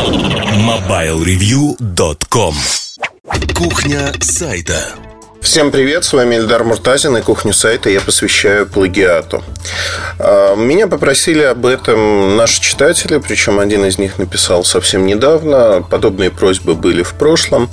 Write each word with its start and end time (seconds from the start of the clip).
MobileReview.com 0.00 2.54
Кухня 3.54 4.10
сайта 4.20 4.94
Всем 5.42 5.70
привет, 5.70 6.04
с 6.04 6.14
вами 6.14 6.36
Эльдар 6.36 6.64
Муртазин 6.64 7.18
и 7.18 7.22
кухню 7.22 7.52
сайта 7.52 7.90
я 7.90 8.00
посвящаю 8.00 8.66
плагиату. 8.66 9.44
А, 10.18 10.56
меня 10.56 10.86
попросили 10.86 11.42
об 11.42 11.66
этом 11.66 12.34
наши 12.36 12.62
читатели, 12.62 13.18
причем 13.18 13.58
один 13.58 13.84
из 13.84 13.98
них 13.98 14.16
написал 14.18 14.64
совсем 14.64 15.04
недавно. 15.04 15.82
Подобные 15.82 16.30
просьбы 16.30 16.74
были 16.74 17.02
в 17.02 17.12
прошлом. 17.14 17.68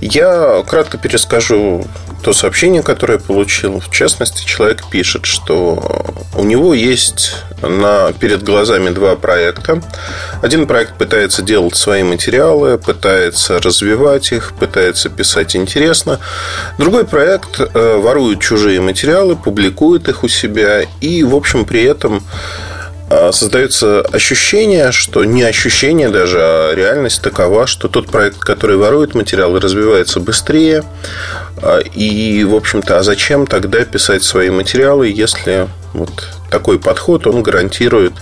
Я 0.00 0.64
кратко 0.66 0.96
перескажу 0.96 1.84
то 2.22 2.32
сообщение, 2.32 2.82
которое 2.82 3.14
я 3.14 3.18
получил. 3.18 3.80
В 3.80 3.90
частности, 3.90 4.44
человек 4.44 4.84
пишет, 4.90 5.26
что 5.26 6.04
у 6.36 6.44
него 6.44 6.74
есть 6.74 7.34
на, 7.62 8.12
перед 8.12 8.42
глазами 8.42 8.90
два 8.90 9.16
проекта. 9.16 9.82
Один 10.42 10.66
проект 10.66 10.96
пытается 10.96 11.42
делать 11.42 11.76
свои 11.76 12.02
материалы, 12.02 12.78
пытается 12.78 13.60
развивать 13.60 14.32
их, 14.32 14.52
пытается 14.58 15.08
писать 15.08 15.56
интересно. 15.56 16.20
Другой 16.78 17.04
проект 17.04 17.60
э, 17.60 17.96
ворует 17.96 18.40
чужие 18.40 18.80
материалы, 18.80 19.36
публикует 19.36 20.08
их 20.08 20.24
у 20.24 20.28
себя 20.28 20.82
и, 21.00 21.22
в 21.22 21.34
общем, 21.34 21.64
при 21.64 21.82
этом 21.84 22.22
а, 23.12 23.32
создается 23.32 24.02
ощущение, 24.02 24.92
что 24.92 25.24
не 25.24 25.42
ощущение 25.42 26.10
даже, 26.10 26.38
а 26.40 26.74
реальность 26.74 27.20
такова, 27.22 27.66
что 27.66 27.88
тот 27.88 28.06
проект, 28.06 28.38
который 28.38 28.76
ворует 28.76 29.16
материалы, 29.16 29.58
развивается 29.58 30.20
быстрее. 30.20 30.84
А, 31.62 31.78
и, 31.78 32.44
в 32.44 32.54
общем-то, 32.54 32.98
а 32.98 33.02
зачем 33.02 33.46
тогда 33.46 33.84
писать 33.84 34.22
свои 34.22 34.50
материалы, 34.50 35.08
если 35.08 35.68
вот 35.92 36.28
такой 36.50 36.78
подход, 36.78 37.26
он 37.26 37.42
гарантирует 37.42 38.12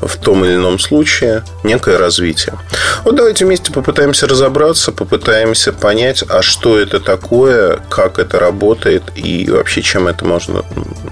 в 0.00 0.16
том 0.18 0.44
или 0.44 0.54
ином 0.54 0.78
случае 0.78 1.44
некое 1.62 1.98
развитие. 1.98 2.58
Вот 3.04 3.16
давайте 3.16 3.44
вместе 3.44 3.72
попытаемся 3.72 4.26
разобраться, 4.26 4.92
попытаемся 4.92 5.72
понять, 5.72 6.24
а 6.28 6.42
что 6.42 6.78
это 6.78 7.00
такое, 7.00 7.78
как 7.88 8.18
это 8.18 8.38
работает 8.38 9.02
и 9.14 9.48
вообще 9.50 9.82
чем 9.82 10.08
это 10.08 10.24
можно, 10.24 10.64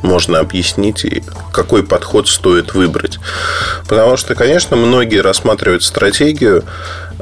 можно 0.02 0.38
объяснить 0.38 1.04
и 1.04 1.22
какой 1.52 1.82
подход 1.82 2.28
стоит 2.28 2.74
выбрать. 2.74 3.18
Потому 3.88 4.16
что, 4.16 4.34
конечно, 4.34 4.76
многие 4.76 5.20
рассматривают 5.20 5.82
стратегию 5.82 6.64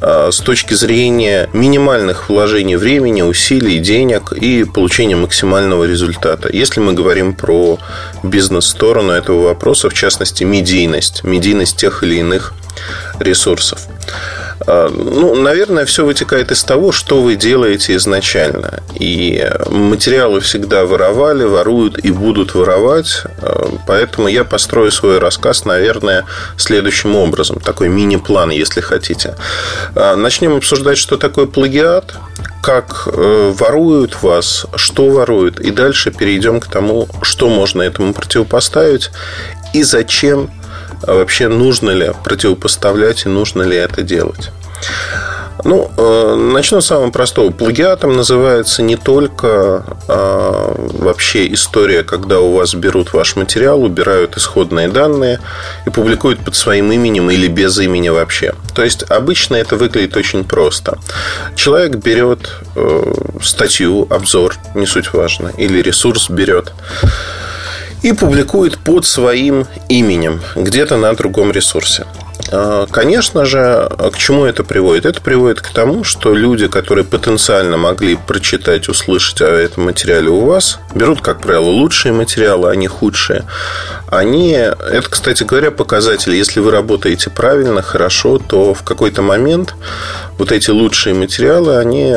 а, 0.02 0.30
с 0.30 0.38
точки 0.38 0.74
зрения 0.74 1.48
минимальных 1.52 2.28
вложений 2.28 2.76
времени, 2.76 3.22
усилий, 3.22 3.78
денег 3.78 4.32
и 4.32 4.64
получения 4.64 5.16
максимального 5.16 5.84
результата. 5.84 6.48
Если 6.50 6.80
мы 6.80 6.94
говорим 6.94 7.34
про 7.34 7.78
бизнес-сторону 8.22 9.12
этого 9.12 9.44
вопроса, 9.44 9.90
в 9.90 9.94
частности, 9.94 10.44
медийность, 10.44 11.22
медийность 11.24 11.49
тех 11.72 12.02
или 12.02 12.16
иных 12.16 12.52
ресурсов. 13.18 13.86
А, 14.66 14.88
ну, 14.88 15.34
наверное, 15.34 15.84
все 15.84 16.04
вытекает 16.04 16.50
из 16.50 16.62
того, 16.64 16.92
что 16.92 17.22
вы 17.22 17.36
делаете 17.36 17.96
изначально. 17.96 18.80
И 18.94 19.48
материалы 19.68 20.40
всегда 20.40 20.84
воровали, 20.84 21.44
воруют 21.44 21.98
и 21.98 22.10
будут 22.10 22.54
воровать. 22.54 23.22
А, 23.42 23.78
поэтому 23.86 24.28
я 24.28 24.44
построю 24.44 24.90
свой 24.92 25.18
рассказ, 25.18 25.64
наверное, 25.64 26.24
следующим 26.56 27.16
образом. 27.16 27.60
Такой 27.60 27.88
мини-план, 27.88 28.50
если 28.50 28.80
хотите. 28.80 29.34
А, 29.94 30.16
начнем 30.16 30.56
обсуждать, 30.56 30.98
что 30.98 31.16
такое 31.16 31.46
плагиат, 31.46 32.14
как 32.62 33.08
э, 33.10 33.52
воруют 33.56 34.22
вас, 34.22 34.66
что 34.76 35.08
воруют. 35.08 35.60
И 35.60 35.70
дальше 35.70 36.10
перейдем 36.10 36.60
к 36.60 36.66
тому, 36.66 37.08
что 37.22 37.48
можно 37.48 37.80
этому 37.80 38.12
противопоставить 38.12 39.10
и 39.72 39.82
зачем 39.82 40.50
а 41.02 41.14
вообще 41.14 41.48
нужно 41.48 41.90
ли 41.90 42.12
противопоставлять 42.24 43.26
и 43.26 43.28
нужно 43.28 43.62
ли 43.62 43.76
это 43.76 44.02
делать. 44.02 44.50
Ну, 45.64 45.90
э, 45.96 46.34
начну 46.36 46.80
с 46.80 46.86
самого 46.86 47.10
простого. 47.10 47.50
Плагиатом 47.50 48.16
называется 48.16 48.82
не 48.82 48.96
только 48.96 49.84
э, 50.08 50.74
вообще 50.76 51.52
история, 51.52 52.02
когда 52.02 52.41
у 52.41 52.56
вас 52.56 52.75
берут 52.75 53.12
ваш 53.12 53.36
материал, 53.36 53.82
убирают 53.82 54.36
исходные 54.36 54.88
данные 54.88 55.41
и 55.86 55.91
публикуют 55.91 56.41
под 56.41 56.54
своим 56.56 56.91
именем 56.92 57.30
или 57.30 57.46
без 57.46 57.78
имени 57.78 58.08
вообще. 58.08 58.54
То 58.75 58.82
есть 58.82 59.04
обычно 59.10 59.56
это 59.56 59.76
выглядит 59.76 60.16
очень 60.16 60.44
просто. 60.44 60.98
Человек 61.56 61.96
берет 61.96 62.50
э, 62.76 63.12
статью, 63.42 64.06
обзор, 64.10 64.56
не 64.75 64.86
суть 64.86 65.12
важно, 65.12 65.52
или 65.58 65.82
ресурс 65.82 66.30
берет 66.30 66.72
и 68.03 68.12
публикует 68.12 68.78
под 68.78 69.05
своим 69.05 69.66
именем 69.88 70.41
где-то 70.56 70.97
на 70.97 71.12
другом 71.15 71.53
ресурсе. 71.53 72.06
А, 72.53 72.87
конечно 72.87 73.44
же, 73.44 73.88
к 74.12 74.19
чему 74.19 74.44
это 74.44 74.65
приводит? 74.65 75.06
Это 75.06 75.21
приводит 75.21 75.61
к 75.61 75.69
тому, 75.69 76.05
что 76.05 76.34
люди, 76.34 76.66
которые 76.66 77.05
потенциально 77.05 77.77
могли 77.77 78.16
прочитать, 78.16 78.88
услышать 78.88 79.41
о 79.41 79.47
этом 79.47 79.84
материале 79.84 80.28
у 80.31 80.44
вас, 80.44 80.78
берут, 80.94 81.21
как 81.21 81.41
правило, 81.41 81.71
лучшие 81.71 82.12
материалы, 82.12 82.71
а 82.71 82.75
не 82.75 82.88
худшие. 82.88 83.44
Они, 84.09 84.53
это, 84.53 85.09
кстати 85.09 85.44
говоря, 85.44 85.71
показатель. 85.71 86.34
Если 86.34 86.61
вы 86.61 86.72
работаете 86.72 87.31
правильно, 87.31 87.83
хорошо, 87.83 88.38
то 88.38 88.75
в 88.75 88.82
какой-то 88.82 89.22
момент 89.22 89.75
вот 90.38 90.50
эти 90.50 90.71
лучшие 90.71 91.15
материалы, 91.15 91.77
они 91.77 92.17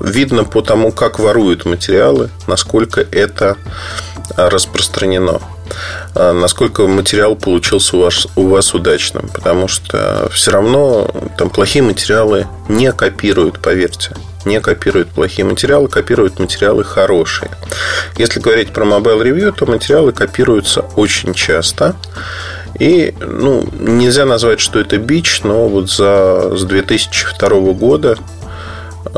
видно 0.00 0.44
по 0.44 0.62
тому, 0.62 0.92
как 0.92 1.18
воруют 1.18 1.66
материалы, 1.66 2.30
насколько 2.46 3.00
это 3.00 3.56
распространено. 4.36 5.40
А 6.14 6.32
насколько 6.32 6.86
материал 6.86 7.36
получился 7.36 7.96
у 7.96 8.00
вас, 8.00 8.26
у 8.36 8.48
вас 8.48 8.74
удачным. 8.74 9.28
Потому 9.32 9.68
что 9.68 10.28
все 10.32 10.50
равно 10.50 11.10
там 11.36 11.50
плохие 11.50 11.82
материалы 11.82 12.46
не 12.68 12.92
копируют, 12.92 13.60
поверьте. 13.60 14.14
Не 14.44 14.60
копируют 14.60 15.08
плохие 15.08 15.44
материалы, 15.44 15.88
копируют 15.88 16.38
материалы 16.38 16.84
хорошие. 16.84 17.50
Если 18.16 18.38
говорить 18.38 18.72
про 18.72 18.84
Mobile 18.84 19.22
Review, 19.22 19.52
то 19.52 19.66
материалы 19.66 20.12
копируются 20.12 20.82
очень 20.94 21.34
часто. 21.34 21.96
И 22.78 23.14
ну, 23.20 23.66
нельзя 23.78 24.24
назвать, 24.26 24.60
что 24.60 24.78
это 24.78 24.98
бич, 24.98 25.40
но 25.42 25.68
вот 25.68 25.90
за, 25.90 26.56
с 26.56 26.64
2002 26.64 27.48
года 27.72 28.18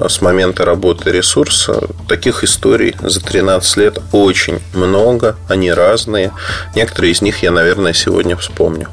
с 0.09 0.21
момента 0.21 0.65
работы 0.65 1.10
ресурса. 1.10 1.81
Таких 2.09 2.44
историй 2.44 2.94
за 3.00 3.21
13 3.21 3.76
лет 3.76 3.99
очень 4.12 4.60
много, 4.75 5.37
они 5.49 5.72
разные. 5.72 6.32
Некоторые 6.75 7.12
из 7.12 7.22
них 7.22 7.43
я, 7.43 7.50
наверное, 7.50 7.93
сегодня 7.93 8.37
вспомню. 8.37 8.88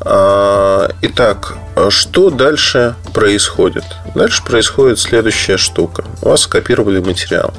А, 0.00 0.90
итак, 1.02 1.54
что 1.88 2.30
дальше 2.30 2.94
происходит? 3.12 3.84
Дальше 4.14 4.44
происходит 4.44 4.98
следующая 4.98 5.56
штука. 5.56 6.04
У 6.22 6.28
вас 6.28 6.42
скопировали 6.42 7.00
материал. 7.00 7.52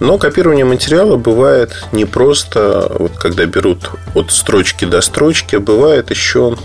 Но 0.00 0.18
копирование 0.18 0.64
материала 0.64 1.16
бывает 1.16 1.84
не 1.92 2.04
просто, 2.04 2.92
вот 2.98 3.12
когда 3.16 3.46
берут 3.46 3.90
от 4.14 4.30
строчки 4.30 4.84
до 4.84 5.00
строчки, 5.00 5.56
а 5.56 5.60
бывает 5.60 6.10
еще 6.10 6.56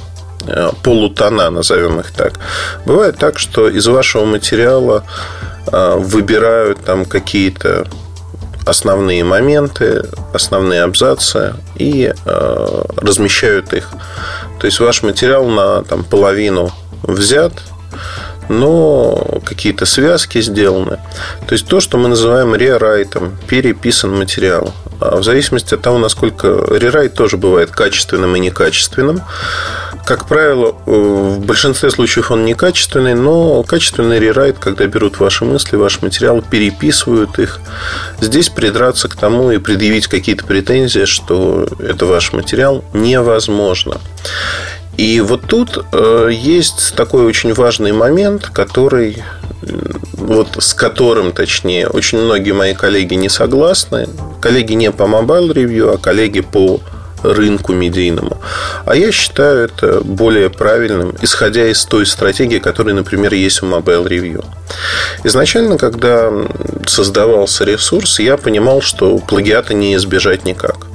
полутона, 0.84 1.50
назовем 1.50 2.00
их 2.00 2.12
так. 2.12 2.34
Бывает 2.86 3.18
так, 3.18 3.40
что 3.40 3.70
из 3.70 3.88
вашего 3.88 4.26
материала 4.26 5.04
э, 5.72 5.96
выбирают 5.98 6.84
там 6.84 7.06
какие-то 7.06 7.86
основные 8.66 9.24
моменты, 9.24 10.04
основные 10.34 10.84
абзацы 10.84 11.56
и 11.76 12.14
э, 12.14 12.84
размещают 12.96 13.74
их. 13.74 13.90
То 14.60 14.68
есть 14.68 14.80
ваш 14.80 15.04
материал 15.04 15.46
на 15.48 15.84
там, 15.84 16.04
половину 16.04 16.72
взят, 17.04 17.54
но 18.50 19.42
какие-то 19.46 19.86
связки 19.86 20.42
сделаны. 20.42 21.00
То 21.48 21.54
есть 21.54 21.68
то, 21.68 21.80
что 21.80 21.98
мы 21.98 22.10
называем 22.10 22.56
рерайтом, 22.56 23.38
переписан 23.48 24.16
материал. 24.16 24.74
А 25.00 25.18
в 25.18 25.24
зависимости 25.24 25.74
от 25.74 25.82
того, 25.82 25.98
насколько 25.98 26.48
рерайт 26.70 27.14
тоже 27.14 27.38
бывает 27.38 27.72
качественным 27.72 28.36
и 28.36 28.40
некачественным. 28.40 29.22
Как 30.06 30.28
правило, 30.28 30.76
в 30.86 31.40
большинстве 31.46 31.92
случаев 31.92 32.32
он 32.32 32.44
некачественный, 32.46 33.14
но 33.14 33.64
качественный 33.64 34.20
рерайт, 34.20 34.58
когда 34.60 34.86
берут 34.88 35.20
ваши 35.20 35.46
мысли, 35.46 35.76
ваш 35.76 36.02
материал, 36.02 36.42
переписывают 36.42 37.40
их. 37.40 37.60
Здесь 38.20 38.50
придраться 38.50 39.08
к 39.08 39.16
тому 39.16 39.52
и 39.52 39.58
предъявить 39.58 40.08
какие-то 40.08 40.46
претензии, 40.46 41.06
что 41.06 41.68
это 41.80 42.06
ваш 42.06 42.34
материал, 42.34 42.84
невозможно. 42.94 44.02
И 44.98 45.22
вот 45.22 45.44
тут 45.48 45.86
э, 45.94 46.30
есть 46.32 46.96
такой 46.96 47.24
очень 47.24 47.54
важный 47.54 47.94
момент, 47.94 48.50
который 48.52 49.24
вот 50.14 50.58
с 50.60 50.74
которым, 50.74 51.32
точнее, 51.32 51.88
очень 51.88 52.20
многие 52.20 52.52
мои 52.52 52.74
коллеги 52.74 53.14
не 53.16 53.30
согласны. 53.30 54.08
Коллеги 54.40 54.74
не 54.74 54.92
по 54.92 55.04
Mobile 55.04 55.54
Review, 55.54 55.94
а 55.94 55.98
коллеги 55.98 56.42
по 56.42 56.82
рынку 57.24 57.74
медийному. 57.74 58.38
А 58.86 58.96
я 58.96 59.12
считаю 59.12 59.66
это 59.66 60.02
более 60.02 60.50
правильным, 60.50 61.16
исходя 61.22 61.68
из 61.68 61.86
той 61.86 62.06
стратегии, 62.06 62.60
которая, 62.60 62.96
например, 62.96 63.34
есть 63.34 63.64
у 63.64 63.66
Mobile 63.66 64.08
Review. 64.08 64.46
Изначально, 65.24 65.78
когда 65.78 66.32
создавался 66.86 67.64
ресурс, 67.66 68.20
я 68.20 68.38
понимал, 68.38 68.82
что 68.82 69.18
плагиата 69.18 69.74
не 69.74 69.96
избежать 69.96 70.46
никак. 70.46 70.88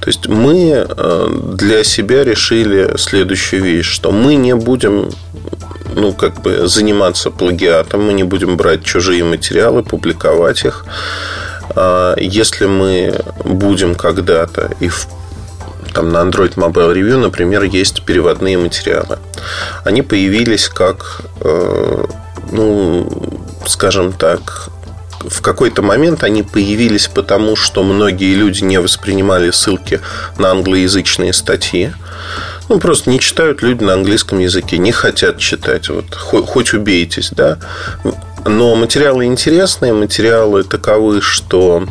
То 0.00 0.08
есть 0.08 0.26
мы 0.26 0.86
э, 0.88 1.28
для 1.54 1.84
себя 1.84 2.24
решили 2.24 2.96
следующую 2.98 3.62
вещь, 3.62 3.86
что 3.86 4.10
мы 4.10 4.34
не 4.34 4.54
будем 4.56 5.10
ну, 5.94 6.12
как 6.12 6.42
бы 6.42 6.66
заниматься 6.66 7.30
плагиатом, 7.30 8.06
мы 8.06 8.12
не 8.12 8.24
будем 8.24 8.56
брать 8.56 8.84
чужие 8.84 9.24
материалы, 9.24 9.82
публиковать 9.82 10.64
их. 10.64 10.84
А, 11.76 12.14
если 12.18 12.66
мы 12.66 13.20
будем 13.44 13.94
когда-то 13.94 14.70
и 14.80 14.88
в 14.88 15.06
там 15.94 16.10
на 16.10 16.18
Android 16.18 16.54
Mobile 16.56 16.92
Review, 16.94 17.16
например, 17.16 17.62
есть 17.62 18.02
переводные 18.02 18.58
материалы. 18.58 19.18
Они 19.84 20.02
появились 20.02 20.68
как, 20.68 21.22
э, 21.40 22.04
ну, 22.52 23.08
скажем 23.66 24.12
так, 24.12 24.68
в 25.20 25.40
какой-то 25.40 25.82
момент 25.82 26.22
они 26.22 26.42
появились 26.42 27.08
потому, 27.08 27.56
что 27.56 27.82
многие 27.82 28.34
люди 28.34 28.62
не 28.62 28.78
воспринимали 28.78 29.50
ссылки 29.50 30.00
на 30.38 30.50
англоязычные 30.50 31.32
статьи. 31.32 31.92
Ну, 32.68 32.78
просто 32.78 33.10
не 33.10 33.20
читают 33.20 33.62
люди 33.62 33.84
на 33.84 33.94
английском 33.94 34.38
языке, 34.38 34.78
не 34.78 34.92
хотят 34.92 35.38
читать. 35.38 35.88
Вот, 35.88 36.14
хоть, 36.14 36.46
хоть 36.46 36.74
убейтесь, 36.74 37.30
да. 37.30 37.58
Но 38.44 38.74
материалы 38.74 39.24
интересные, 39.24 39.92
материалы 39.92 40.64
таковы, 40.64 41.20
что 41.22 41.86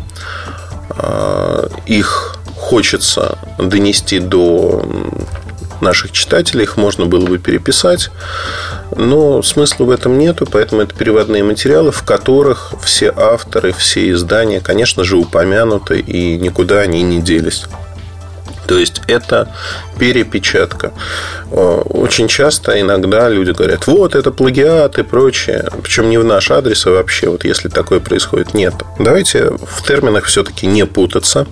э, 0.97 1.67
их 1.87 2.32
хочется 2.63 3.37
донести 3.57 4.19
до 4.19 4.85
наших 5.81 6.13
читателей, 6.13 6.63
их 6.63 6.77
можно 6.77 7.05
было 7.05 7.25
бы 7.25 7.37
переписать, 7.37 8.09
но 8.95 9.43
смысла 9.43 9.83
в 9.83 9.89
этом 9.89 10.17
нету, 10.17 10.47
поэтому 10.49 10.81
это 10.81 10.95
переводные 10.95 11.43
материалы, 11.43 11.91
в 11.91 12.03
которых 12.03 12.73
все 12.81 13.13
авторы, 13.15 13.73
все 13.73 14.09
издания, 14.11 14.61
конечно 14.61 15.03
же, 15.03 15.17
упомянуты 15.17 15.99
и 15.99 16.37
никуда 16.37 16.79
они 16.79 17.03
не 17.03 17.21
делись. 17.21 17.65
То 18.67 18.77
есть 18.77 19.01
это 19.07 19.53
перепечатка. 19.99 20.91
Очень 21.51 22.27
часто 22.27 22.79
иногда 22.79 23.29
люди 23.29 23.51
говорят, 23.51 23.87
вот 23.87 24.15
это 24.15 24.31
плагиат 24.31 24.97
и 24.99 25.03
прочее. 25.03 25.69
Причем 25.81 26.09
не 26.09 26.17
в 26.17 26.23
наш 26.23 26.49
адрес, 26.51 26.85
а 26.85 26.91
вообще, 26.91 27.29
вот 27.29 27.43
если 27.43 27.69
такое 27.69 27.99
происходит, 27.99 28.53
нет. 28.53 28.73
Давайте 28.99 29.51
в 29.51 29.83
терминах 29.85 30.25
все-таки 30.25 30.65
не 30.65 30.85
путаться. 30.85 31.47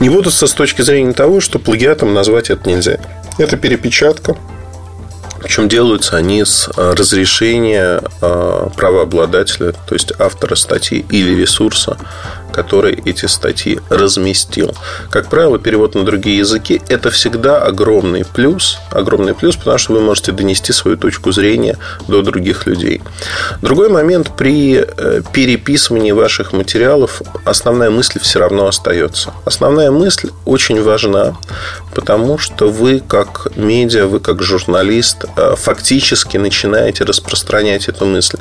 Не 0.00 0.10
путаться 0.10 0.46
с 0.46 0.52
точки 0.52 0.82
зрения 0.82 1.12
того, 1.12 1.40
что 1.40 1.58
плагиатом 1.58 2.14
назвать 2.14 2.50
это 2.50 2.68
нельзя. 2.68 2.98
Это 3.38 3.56
перепечатка. 3.56 4.36
Причем 5.46 5.68
делаются 5.68 6.16
они 6.16 6.44
с 6.44 6.68
э, 6.76 6.94
разрешения 6.94 8.02
э, 8.20 8.68
правообладателя, 8.74 9.72
то 9.72 9.94
есть 9.94 10.12
автора 10.18 10.56
статьи 10.56 11.06
или 11.10 11.40
ресурса, 11.40 11.96
который 12.56 13.02
эти 13.04 13.26
статьи 13.26 13.80
разместил. 13.90 14.74
Как 15.10 15.28
правило, 15.28 15.58
перевод 15.58 15.94
на 15.94 16.04
другие 16.04 16.38
языки– 16.38 16.80
это 16.88 17.10
всегда 17.10 17.62
огромный 17.62 18.24
плюс, 18.24 18.78
огромный 18.90 19.34
плюс, 19.34 19.56
потому 19.56 19.76
что 19.76 19.92
вы 19.92 20.00
можете 20.00 20.32
донести 20.32 20.72
свою 20.72 20.96
точку 20.96 21.32
зрения 21.32 21.76
до 22.08 22.22
других 22.22 22.66
людей. 22.66 23.02
Другой 23.60 23.90
момент– 23.90 24.30
при 24.38 24.78
э, 24.78 25.22
переписывании 25.32 26.12
ваших 26.12 26.52
материалов 26.52 27.20
основная 27.44 27.90
мысль 27.90 28.20
все 28.20 28.38
равно 28.38 28.66
остается. 28.66 29.34
Основная 29.44 29.90
мысль 29.90 30.30
очень 30.46 30.82
важна, 30.82 31.36
потому 31.94 32.38
что 32.38 32.70
вы 32.70 33.00
как 33.00 33.48
медиа, 33.56 34.06
вы 34.06 34.20
как 34.20 34.42
журналист 34.42 35.26
э, 35.36 35.54
фактически 35.56 36.38
начинаете 36.38 37.04
распространять 37.04 37.88
эту 37.88 38.06
мысль. 38.06 38.38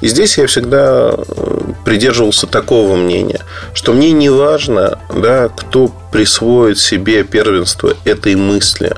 И 0.00 0.08
здесь 0.08 0.38
я 0.38 0.46
всегда 0.46 1.12
э, 1.12 1.72
придерживался 1.84 2.46
такого 2.46 2.96
мнения– 2.96 3.40
что 3.74 3.92
мне 3.92 4.12
не 4.12 4.28
важно, 4.28 4.98
да, 5.14 5.48
кто 5.48 5.92
присвоит 6.12 6.78
себе 6.78 7.24
первенство 7.24 7.94
этой 8.04 8.34
мысли. 8.34 8.94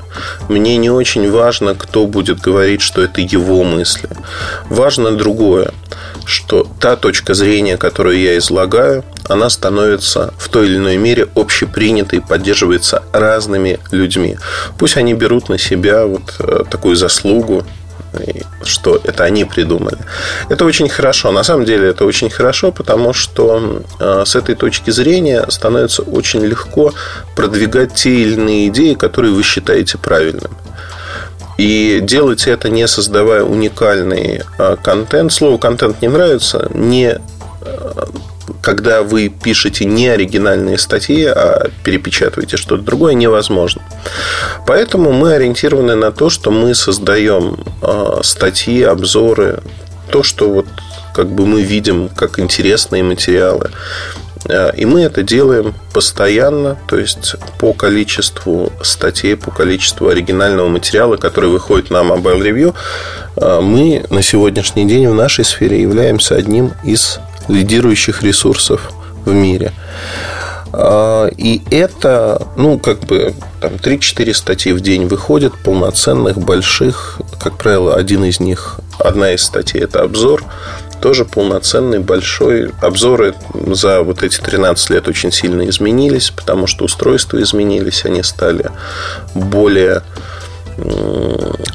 Мне 0.49 0.77
не 0.77 0.89
очень 0.89 1.29
важно, 1.29 1.75
кто 1.75 2.07
будет 2.07 2.39
говорить, 2.39 2.81
что 2.81 3.01
это 3.01 3.21
его 3.21 3.63
мысли. 3.63 4.09
Важно 4.69 5.11
другое, 5.11 5.71
что 6.25 6.67
та 6.79 6.95
точка 6.95 7.33
зрения, 7.33 7.77
которую 7.77 8.19
я 8.19 8.37
излагаю, 8.37 9.03
она 9.27 9.49
становится 9.49 10.33
в 10.37 10.49
той 10.49 10.67
или 10.67 10.77
иной 10.77 10.97
мере 10.97 11.27
общепринятой, 11.35 12.21
поддерживается 12.21 13.03
разными 13.11 13.79
людьми. 13.91 14.37
Пусть 14.77 14.97
они 14.97 15.13
берут 15.13 15.49
на 15.49 15.57
себя 15.57 16.05
вот 16.05 16.35
э, 16.39 16.63
такую 16.69 16.95
заслугу 16.95 17.65
что 18.63 18.99
это 19.03 19.23
они 19.23 19.45
придумали. 19.45 19.97
Это 20.49 20.65
очень 20.65 20.89
хорошо. 20.89 21.31
На 21.31 21.43
самом 21.43 21.65
деле 21.65 21.89
это 21.89 22.05
очень 22.05 22.29
хорошо, 22.29 22.71
потому 22.71 23.13
что 23.13 23.81
э, 23.99 24.23
с 24.25 24.35
этой 24.35 24.55
точки 24.55 24.91
зрения 24.91 25.45
становится 25.49 26.03
очень 26.03 26.45
легко 26.45 26.93
продвигать 27.35 27.93
те 27.93 28.09
или 28.09 28.33
иные 28.33 28.67
идеи, 28.67 28.93
которые 28.93 29.33
вы 29.33 29.43
считаете 29.43 29.97
правильными. 29.97 30.55
И 31.57 31.99
делать 32.01 32.47
это 32.47 32.69
не 32.69 32.87
создавая 32.87 33.43
уникальный 33.43 34.41
э, 34.57 34.77
контент. 34.83 35.31
Слово 35.31 35.57
контент 35.57 36.01
не 36.01 36.07
нравится, 36.07 36.67
не 36.73 37.19
э, 37.61 38.05
когда 38.61 39.03
вы 39.03 39.29
пишете 39.29 39.85
не 39.85 40.07
оригинальные 40.07 40.77
статьи, 40.77 41.25
а 41.25 41.69
перепечатываете 41.83 42.57
что-то 42.57 42.83
другое, 42.83 43.13
невозможно. 43.13 43.81
Поэтому 44.65 45.11
мы 45.11 45.33
ориентированы 45.33 45.95
на 45.95 46.11
то, 46.11 46.29
что 46.29 46.51
мы 46.51 46.75
создаем 46.75 47.57
а, 47.81 48.21
статьи, 48.23 48.81
обзоры, 48.83 49.61
то, 50.09 50.23
что 50.23 50.49
вот 50.49 50.65
как 51.13 51.27
бы 51.29 51.45
мы 51.45 51.61
видим 51.61 52.09
как 52.09 52.39
интересные 52.39 53.03
материалы. 53.03 53.71
А, 54.49 54.69
и 54.69 54.85
мы 54.85 55.01
это 55.01 55.23
делаем 55.23 55.73
постоянно, 55.93 56.77
то 56.87 56.97
есть 56.97 57.35
по 57.59 57.73
количеству 57.73 58.71
статей, 58.81 59.35
по 59.35 59.51
количеству 59.51 60.07
оригинального 60.07 60.67
материала, 60.67 61.17
который 61.17 61.49
выходит 61.49 61.89
на 61.89 61.97
Mobile 61.97 62.41
Review, 62.41 62.75
мы 63.61 64.05
на 64.09 64.21
сегодняшний 64.21 64.85
день 64.85 65.07
в 65.07 65.15
нашей 65.15 65.45
сфере 65.45 65.81
являемся 65.81 66.35
одним 66.35 66.73
из 66.83 67.19
лидирующих 67.47 68.23
ресурсов 68.23 68.91
в 69.25 69.31
мире. 69.31 69.73
А, 70.73 71.27
и 71.27 71.61
это, 71.69 72.47
ну, 72.55 72.79
как 72.79 73.01
бы, 73.01 73.33
там 73.59 73.73
3-4 73.73 74.33
статьи 74.33 74.71
в 74.73 74.81
день 74.81 75.05
выходят, 75.05 75.53
полноценных, 75.63 76.37
больших. 76.37 77.19
Как 77.39 77.57
правило, 77.57 77.95
один 77.95 78.23
из 78.23 78.39
них, 78.39 78.79
одна 78.99 79.33
из 79.33 79.43
статей– 79.43 79.81
это 79.83 80.01
обзор. 80.01 80.43
Тоже 81.01 81.25
полноценный, 81.25 81.99
большой. 81.99 82.71
Обзоры 82.79 83.33
за 83.67 84.03
вот 84.03 84.23
эти 84.23 84.39
13 84.39 84.91
лет 84.91 85.07
очень 85.07 85.31
сильно 85.31 85.67
изменились, 85.67 86.29
потому 86.29 86.67
что 86.67 86.85
устройства 86.85 87.41
изменились, 87.41 88.05
они 88.05 88.21
стали 88.23 88.69
более 89.33 90.03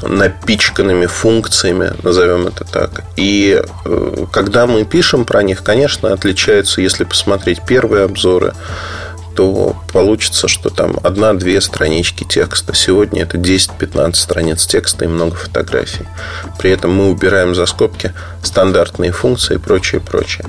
напичканными 0.01 1.05
функциями, 1.05 1.91
назовем 2.03 2.47
это 2.47 2.63
так. 2.65 3.03
И 3.15 3.61
э, 3.85 4.25
когда 4.31 4.67
мы 4.67 4.85
пишем 4.85 5.25
про 5.25 5.43
них, 5.43 5.63
конечно, 5.63 6.13
отличаются, 6.13 6.81
если 6.81 7.03
посмотреть 7.03 7.61
первые 7.65 8.05
обзоры, 8.05 8.53
то 9.37 9.75
получится, 9.93 10.47
что 10.47 10.71
там 10.71 10.97
одна-две 11.03 11.61
странички 11.61 12.23
текста. 12.23 12.73
Сегодня 12.73 13.21
это 13.21 13.37
10-15 13.37 14.15
страниц 14.15 14.65
текста 14.65 15.05
и 15.05 15.07
много 15.07 15.35
фотографий. 15.35 16.07
При 16.57 16.71
этом 16.71 16.91
мы 16.95 17.11
убираем 17.11 17.53
за 17.53 17.67
скобки 17.67 18.13
стандартные 18.41 19.11
функции 19.11 19.55
и 19.55 19.59
прочее, 19.59 20.01
прочее. 20.01 20.47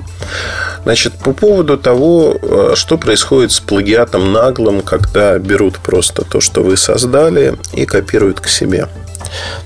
Значит, 0.85 1.13
по 1.13 1.33
поводу 1.33 1.77
того, 1.77 2.35
э, 2.41 2.71
что 2.73 2.97
происходит 2.97 3.51
с 3.51 3.59
плагиатом 3.59 4.33
наглым, 4.33 4.81
когда 4.81 5.37
берут 5.37 5.77
просто 5.77 6.25
то, 6.25 6.41
что 6.41 6.63
вы 6.63 6.75
создали, 6.75 7.57
и 7.73 7.85
копируют 7.85 8.39
к 8.39 8.47
себе. 8.47 8.87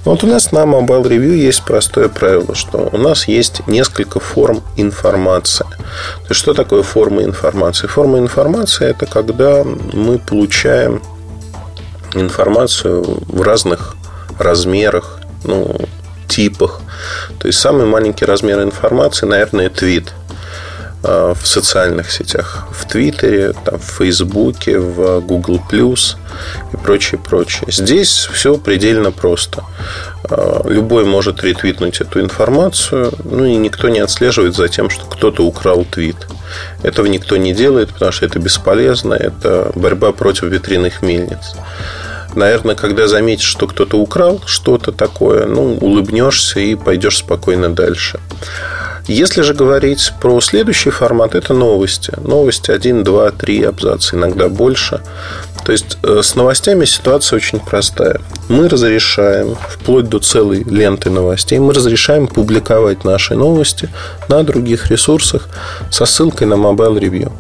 Но 0.06 0.12
вот 0.12 0.24
у 0.24 0.28
нас 0.28 0.52
на 0.52 0.60
Mobile 0.60 1.04
Review 1.04 1.36
есть 1.36 1.64
простое 1.64 2.10
правило, 2.10 2.56
что 2.56 2.90
у 2.92 2.98
нас 2.98 3.28
есть 3.28 3.66
несколько 3.68 4.20
форм 4.20 4.62
информации. 4.76 5.66
То 5.66 6.30
есть, 6.30 6.40
что 6.40 6.54
такое 6.54 6.84
форма 6.84 7.24
информации? 7.24 7.88
Форма 7.88 8.20
информации– 8.20 8.88
это 8.90 9.06
когда 9.06 9.64
мы 9.64 10.20
получаем 10.20 11.02
информацию 12.14 13.04
в 13.28 13.42
разных 13.42 13.96
размерах, 14.40 15.20
ну, 15.44 15.76
типах. 16.28 16.82
То 17.40 17.48
есть, 17.48 17.60
самый 17.60 17.86
маленький 17.86 18.26
размер 18.26 18.62
информации, 18.62 19.26
наверное, 19.26 19.70
твит– 19.70 20.14
в 21.04 21.46
социальных 21.46 22.12
сетях. 22.12 22.68
В 22.72 22.88
Твиттере, 22.88 23.54
там, 23.66 23.78
в 23.78 23.84
Фейсбуке, 23.98 24.80
в 24.80 25.20
Google 25.20 25.62
Plus 25.70 26.16
и 26.72 26.78
прочее, 26.78 27.20
прочее. 27.20 27.66
Здесь 27.68 28.30
все 28.32 28.58
предельно 28.58 29.12
просто. 29.12 29.64
Э, 30.30 30.62
любой 30.66 31.04
может 31.06 31.44
ретвитнуть 31.44 32.00
эту 32.00 32.22
информацию, 32.22 33.12
ну 33.26 33.46
и 33.46 33.56
никто 33.56 33.90
не 33.90 34.00
отслеживает 34.00 34.56
за 34.56 34.70
тем, 34.70 34.90
что 34.90 35.06
кто-то 35.06 35.44
украл 35.44 35.84
твит. 35.84 36.28
Этого 36.84 37.08
никто 37.08 37.36
не 37.36 37.54
делает, 37.54 37.90
потому 37.90 38.12
что 38.12 38.26
это 38.26 38.40
бесполезно, 38.40 39.14
это 39.14 39.72
борьба 39.76 40.14
против 40.14 40.44
ветряных 40.44 41.02
мельниц. 41.02 41.56
Наверное, 42.36 42.76
когда 42.76 43.08
заметишь, 43.08 43.46
что 43.46 43.68
кто-то 43.68 44.00
украл 44.00 44.42
что-то 44.46 44.92
такое, 44.92 45.46
ну, 45.46 45.78
улыбнешься 45.80 46.60
и 46.60 46.76
пойдешь 46.76 47.18
спокойно 47.18 47.70
дальше. 47.70 48.20
Если 49.08 49.42
же 49.42 49.54
говорить 49.54 50.14
про 50.22 50.40
следующий 50.40 50.90
формат, 50.90 51.36
это 51.36 51.54
новости. 51.54 52.14
Новости 52.22 52.72
1, 52.72 53.04
2, 53.04 53.32
3 53.32 53.64
абзаца, 53.64 54.16
иногда 54.16 54.48
больше. 54.48 55.02
То 55.66 55.72
есть 55.72 55.98
э, 56.04 56.22
с 56.22 56.36
новостями 56.36 56.86
ситуация 56.86 57.38
очень 57.38 57.60
простая. 57.60 58.22
Мы 58.48 58.70
разрешаем, 58.70 59.58
вплоть 59.70 60.10
до 60.10 60.20
целой 60.20 60.64
ленты 60.64 61.10
новостей, 61.10 61.60
мы 61.60 61.74
разрешаем 61.74 62.28
публиковать 62.28 63.04
наши 63.04 63.36
новости 63.36 63.90
на 64.30 64.44
других 64.44 64.90
ресурсах 64.90 65.48
со 65.90 66.06
ссылкой 66.06 66.48
на 66.48 66.56
Mobile 66.56 67.00
Review. 67.00 67.32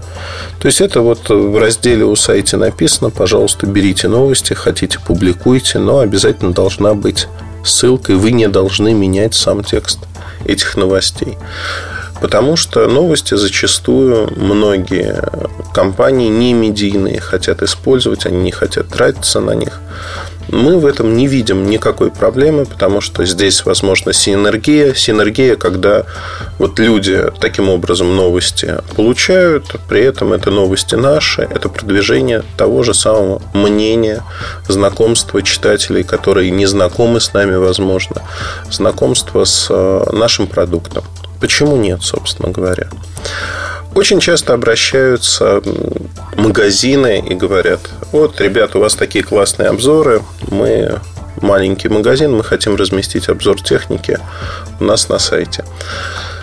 То 0.59 0.67
есть 0.67 0.81
это 0.81 1.01
вот 1.01 1.29
в 1.29 1.57
разделе 1.57 2.05
у 2.05 2.15
сайте 2.15 2.57
написано, 2.57 3.09
пожалуйста, 3.09 3.67
берите 3.67 4.07
новости, 4.07 4.53
хотите 4.53 4.99
публикуйте, 4.99 5.79
но 5.79 5.99
обязательно 5.99 6.53
должна 6.53 6.93
быть 6.93 7.27
ссылка, 7.63 8.13
и 8.13 8.15
вы 8.15 8.31
не 8.31 8.47
должны 8.47 8.93
менять 8.93 9.33
сам 9.33 9.63
текст 9.63 9.99
этих 10.45 10.75
новостей. 10.75 11.37
Потому 12.21 12.55
что 12.55 12.87
новости 12.87 13.35
зачастую 13.35 14.31
многие 14.37 15.21
компании 15.73 16.29
не 16.29 16.53
медийные 16.53 17.19
хотят 17.19 17.61
использовать, 17.61 18.25
они 18.25 18.37
не 18.37 18.51
хотят 18.51 18.87
тратиться 18.87 19.41
на 19.41 19.51
них. 19.51 19.81
Мы 20.53 20.77
в 20.77 20.85
этом 20.85 21.17
не 21.17 21.25
видим 21.25 21.67
никакой 21.67 22.11
проблемы, 22.11 22.65
потому 22.65 23.01
что 23.01 23.25
здесь 23.25 23.65
возможна 23.65 24.13
синергия. 24.13 24.93
Синергия, 24.93 25.55
когда 25.55 26.05
вот 26.59 26.77
люди 26.77 27.25
таким 27.39 27.69
образом 27.69 28.15
новости 28.15 28.77
получают, 28.95 29.75
при 29.89 30.01
этом 30.01 30.31
это 30.31 30.51
новости 30.51 30.93
наши, 30.93 31.41
это 31.41 31.69
продвижение 31.69 32.43
того 32.55 32.83
же 32.83 32.93
самого 32.93 33.41
мнения, 33.55 34.23
знакомства 34.67 35.41
читателей, 35.41 36.03
которые 36.03 36.51
не 36.51 36.67
знакомы 36.67 37.19
с 37.19 37.33
нами, 37.33 37.55
возможно, 37.55 38.21
знакомство 38.69 39.45
с 39.45 39.67
э, 39.71 40.03
нашим 40.11 40.45
продуктом. 40.45 41.03
Почему 41.43 41.75
нет, 41.75 42.01
собственно 42.03 42.53
говоря? 42.53 42.87
Очень 43.95 44.21
часто 44.21 44.53
обращаются 44.53 45.61
магазины 46.37 47.19
и 47.19 47.33
говорят, 47.33 47.81
вот, 48.13 48.39
ребята, 48.39 48.77
у 48.77 48.81
вас 48.81 48.95
такие 48.95 49.25
классные 49.25 49.67
обзоры, 49.67 50.21
мы 50.49 51.01
маленький 51.41 51.89
магазин, 51.89 52.33
мы 52.33 52.45
хотим 52.45 52.77
разместить 52.77 53.27
обзор 53.27 53.61
техники 53.61 54.19
у 54.79 54.85
нас 54.85 55.09
на 55.09 55.19
сайте. 55.19 55.65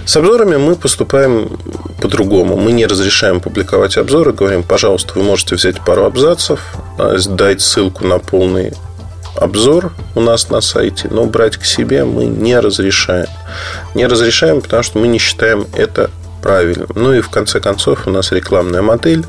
С 0.05 0.19
обзорами 0.19 0.59
мы 0.59 0.77
поступаем 0.77 1.59
по-другому. 2.03 2.59
Мы 2.59 2.73
не 2.73 2.85
разрешаем 2.85 3.41
публиковать 3.41 3.97
обзоры, 3.97 4.35
говорим, 4.35 4.63
пожалуйста, 4.63 5.15
вы 5.15 5.23
можете 5.23 5.55
взять 5.55 5.81
пару 5.81 6.05
абзацев, 6.05 6.61
а, 6.99 7.17
дать 7.27 7.63
ссылку 7.63 8.05
на 8.05 8.19
полный 8.19 8.75
обзор 9.37 9.93
у 10.15 10.21
нас 10.21 10.51
на 10.51 10.61
сайте, 10.61 11.09
но 11.11 11.25
брать 11.25 11.57
к 11.57 11.65
себе 11.65 12.05
мы 12.05 12.25
не 12.27 12.59
разрешаем. 12.59 13.29
Не 13.95 14.07
разрешаем, 14.07 14.61
потому 14.61 14.83
что 14.83 14.99
мы 14.99 15.09
не 15.09 15.19
считаем 15.19 15.67
это 15.75 16.11
правильным. 16.43 16.89
Ну 16.95 17.13
и 17.13 17.21
в 17.21 17.29
конце 17.29 17.61
концов 17.61 18.07
у 18.07 18.11
нас 18.11 18.33
рекламная 18.33 18.83
модель. 18.83 19.25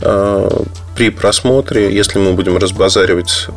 Э, 0.00 0.48
при 0.96 1.10
просмотре, 1.10 1.94
если 1.94 2.18
мы 2.18 2.32
будем 2.32 2.56
разбазаривать 2.58 3.48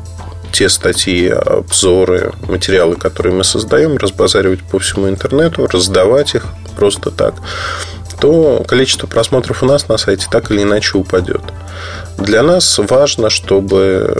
те 0.51 0.69
статьи, 0.69 1.27
обзоры, 1.27 2.31
материалы, 2.47 2.95
которые 2.95 3.33
мы 3.33 3.43
создаем, 3.43 3.97
разбазаривать 3.97 4.61
по 4.63 4.79
всему 4.79 5.09
интернету, 5.09 5.67
раздавать 5.67 6.35
их 6.35 6.45
просто 6.77 7.11
так, 7.11 7.35
то 8.19 8.63
количество 8.67 9.07
просмотров 9.07 9.63
у 9.63 9.65
нас 9.65 9.87
на 9.87 9.97
сайте 9.97 10.27
так 10.29 10.51
или 10.51 10.63
иначе 10.63 10.97
упадет. 10.97 11.41
Для 12.17 12.43
нас 12.43 12.79
важно, 12.79 13.29
чтобы 13.29 14.15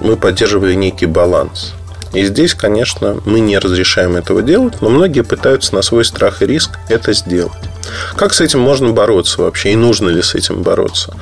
мы 0.00 0.16
поддерживали 0.16 0.74
некий 0.74 1.06
баланс. 1.06 1.74
И 2.12 2.24
здесь, 2.24 2.54
конечно, 2.54 3.20
мы 3.24 3.40
не 3.40 3.58
разрешаем 3.58 4.16
этого 4.16 4.40
делать, 4.40 4.80
но 4.80 4.88
многие 4.88 5.22
пытаются 5.22 5.74
на 5.74 5.82
свой 5.82 6.04
страх 6.04 6.42
и 6.42 6.46
риск 6.46 6.78
это 6.88 7.12
сделать. 7.12 7.52
Как 8.14 8.32
с 8.32 8.40
этим 8.40 8.60
можно 8.60 8.90
бороться 8.92 9.42
вообще 9.42 9.72
и 9.72 9.76
нужно 9.76 10.10
ли 10.10 10.22
с 10.22 10.36
этим 10.36 10.62
бороться? 10.62 11.12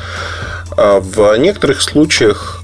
А 0.76 1.00
в 1.00 1.35
некоторых 1.37 1.81
случаях 1.81 2.62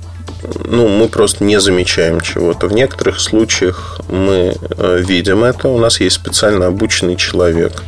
ну, 0.64 0.88
мы 0.88 1.08
просто 1.08 1.44
не 1.44 1.58
замечаем 1.60 2.20
чего-то. 2.20 2.68
В 2.68 2.72
некоторых 2.72 3.20
случаях 3.20 4.00
мы 4.08 4.54
э, 4.76 4.98
видим 5.00 5.44
это. 5.44 5.68
У 5.68 5.78
нас 5.78 6.00
есть 6.00 6.16
специально 6.16 6.66
обученный 6.66 7.16
человек, 7.16 7.82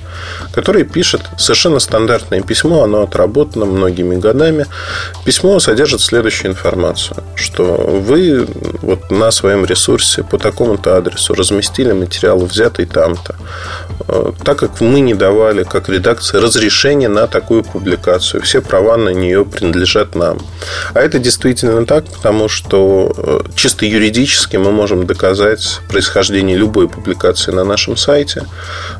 который 0.52 0.84
пишет 0.84 1.22
совершенно 1.38 1.78
стандартное 1.78 2.42
письмо. 2.42 2.84
Оно 2.84 3.02
отработано 3.02 3.66
многими 3.66 4.16
годами. 4.16 4.66
Письмо 5.24 5.58
содержит 5.60 6.00
следующую 6.00 6.52
информацию, 6.52 7.18
что 7.34 7.64
вы 7.64 8.46
вот 8.82 9.10
на 9.10 9.30
своем 9.30 9.64
ресурсе 9.64 10.22
по 10.22 10.38
такому-то 10.38 10.96
адресу 10.96 11.34
разместили 11.34 11.92
материал, 11.92 12.38
взятый 12.38 12.86
там-то. 12.86 13.36
Э, 14.08 14.32
так 14.44 14.58
как 14.58 14.80
мы 14.80 15.00
не 15.00 15.14
давали, 15.14 15.62
как 15.62 15.88
редакция, 15.88 16.40
разрешения 16.40 17.08
на 17.08 17.26
такую 17.26 17.62
публикацию. 17.62 18.42
Все 18.42 18.60
права 18.60 18.96
на 18.96 19.10
нее 19.10 19.44
принадлежат 19.44 20.14
нам. 20.14 20.38
А 20.94 21.00
это 21.00 21.18
действительно 21.18 21.86
так, 21.86 22.04
потому 22.06 22.48
что 22.48 23.12
э, 23.16 23.40
чисто 23.54 23.86
юридически 23.86 24.56
мы 24.56 24.72
можем 24.72 25.06
доказать 25.06 25.80
происхождение 25.88 26.56
любой 26.56 26.88
публикации 26.88 27.52
на 27.52 27.64
нашем 27.64 27.96
сайте, 27.96 28.44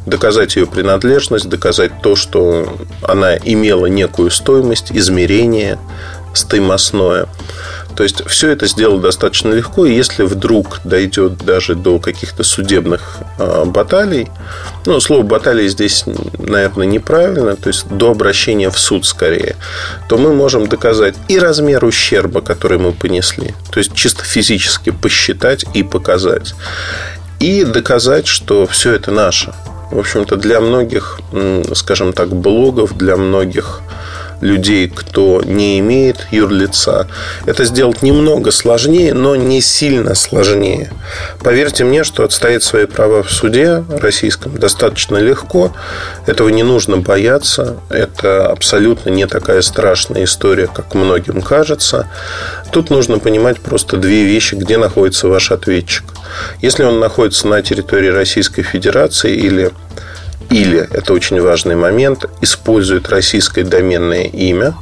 доказать 0.06 0.56
ее 0.56 0.66
принадлежность, 0.66 1.09
доказать 1.44 2.02
то, 2.02 2.16
что 2.16 2.78
она 3.02 3.36
имела 3.36 3.86
некую 3.86 4.30
стоимость, 4.30 4.92
измерение 4.92 5.78
стоимостное. 6.32 7.26
То 7.96 8.04
есть 8.04 8.26
все 8.28 8.50
это 8.50 8.66
сделать 8.66 9.02
достаточно 9.02 9.52
легко, 9.52 9.84
и 9.84 9.94
если 9.94 10.22
вдруг 10.22 10.80
дойдет 10.84 11.38
даже 11.38 11.74
до 11.74 11.98
каких-то 11.98 12.44
судебных 12.44 13.18
э, 13.38 13.64
баталий, 13.66 14.28
ну, 14.86 15.00
слово 15.00 15.22
баталии 15.22 15.68
здесь, 15.68 16.04
наверное, 16.38 16.86
неправильно, 16.86 17.56
то 17.56 17.68
есть 17.68 17.88
до 17.88 18.12
обращения 18.12 18.70
в 18.70 18.78
суд 18.78 19.04
скорее, 19.04 19.56
то 20.08 20.16
мы 20.16 20.32
можем 20.32 20.66
доказать 20.68 21.14
и 21.28 21.38
размер 21.38 21.84
ущерба, 21.84 22.40
который 22.40 22.78
мы 22.78 22.92
понесли, 22.92 23.54
то 23.70 23.78
есть 23.78 23.92
чисто 23.94 24.24
физически 24.24 24.90
посчитать 24.90 25.64
и 25.74 25.82
показать, 25.82 26.54
и 27.40 27.64
доказать, 27.64 28.26
что 28.26 28.66
все 28.66 28.92
это 28.92 29.10
наше. 29.10 29.52
В 29.90 29.98
общем-то, 29.98 30.36
для 30.36 30.60
многих, 30.60 31.20
скажем 31.74 32.12
так, 32.12 32.28
блогов, 32.28 32.96
для 32.96 33.16
многих 33.16 33.80
людей, 34.40 34.88
кто 34.88 35.42
не 35.44 35.78
имеет 35.80 36.26
юрлица. 36.30 37.06
Это 37.46 37.64
сделать 37.64 38.02
немного 38.02 38.50
сложнее, 38.50 39.14
но 39.14 39.36
не 39.36 39.60
сильно 39.60 40.14
сложнее. 40.14 40.90
Поверьте 41.42 41.84
мне, 41.84 42.04
что 42.04 42.24
отстоять 42.24 42.62
свои 42.62 42.86
права 42.86 43.22
в 43.22 43.30
суде 43.30 43.84
российском 43.88 44.56
достаточно 44.56 45.16
легко. 45.18 45.72
Этого 46.26 46.48
не 46.48 46.62
нужно 46.62 46.98
бояться. 46.98 47.78
Это 47.88 48.50
абсолютно 48.50 49.10
не 49.10 49.26
такая 49.26 49.62
страшная 49.62 50.24
история, 50.24 50.68
как 50.68 50.94
многим 50.94 51.42
кажется. 51.42 52.08
Тут 52.72 52.90
нужно 52.90 53.18
понимать 53.18 53.60
просто 53.60 53.96
две 53.96 54.24
вещи, 54.24 54.54
где 54.54 54.78
находится 54.78 55.28
ваш 55.28 55.50
ответчик. 55.50 56.04
Если 56.60 56.84
он 56.84 57.00
находится 57.00 57.48
на 57.48 57.62
территории 57.62 58.08
Российской 58.08 58.62
Федерации 58.62 59.34
или 59.34 59.70
или, 60.50 60.80
это 60.92 61.12
очень 61.12 61.40
важный 61.40 61.76
момент, 61.76 62.24
использует 62.40 63.08
российское 63.08 63.62
доменное 63.64 64.24
имя, 64.24 64.74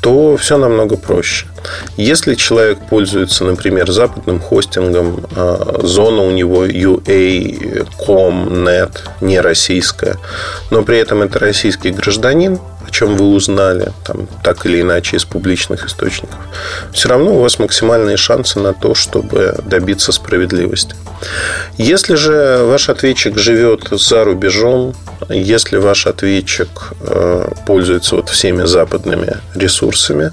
то 0.00 0.36
все 0.36 0.56
намного 0.56 0.96
проще. 0.96 1.46
Если 1.96 2.34
человек 2.34 2.78
пользуется, 2.88 3.44
например, 3.44 3.90
западным 3.90 4.40
хостингом, 4.40 5.24
а, 5.36 5.80
зона 5.82 6.22
у 6.22 6.30
него 6.30 6.64
UA.com.net, 6.66 7.02
не 9.20 9.40
российская, 9.40 10.16
но 10.70 10.82
при 10.82 10.98
этом 10.98 11.22
это 11.22 11.38
российский 11.38 11.90
гражданин, 11.90 12.58
о 12.90 12.92
чем 12.92 13.16
вы 13.16 13.26
узнали, 13.34 13.92
там, 14.04 14.28
так 14.42 14.66
или 14.66 14.80
иначе, 14.80 15.16
из 15.16 15.24
публичных 15.24 15.86
источников, 15.86 16.38
все 16.92 17.08
равно 17.08 17.36
у 17.36 17.40
вас 17.40 17.58
максимальные 17.58 18.16
шансы 18.16 18.58
на 18.58 18.72
то, 18.72 18.94
чтобы 18.94 19.54
добиться 19.64 20.12
справедливости. 20.12 20.94
Если 21.76 22.14
же 22.14 22.64
ваш 22.64 22.88
ответчик 22.88 23.38
живет 23.38 23.88
за 23.90 24.24
рубежом, 24.24 24.94
если 25.28 25.76
ваш 25.76 26.06
ответчик 26.06 26.68
э, 27.00 27.48
пользуется 27.66 28.16
вот 28.16 28.30
всеми 28.30 28.64
западными 28.64 29.36
ресурсами 29.54 30.32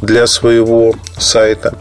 для 0.00 0.26
своего 0.26 0.94
сайта, 1.18 1.74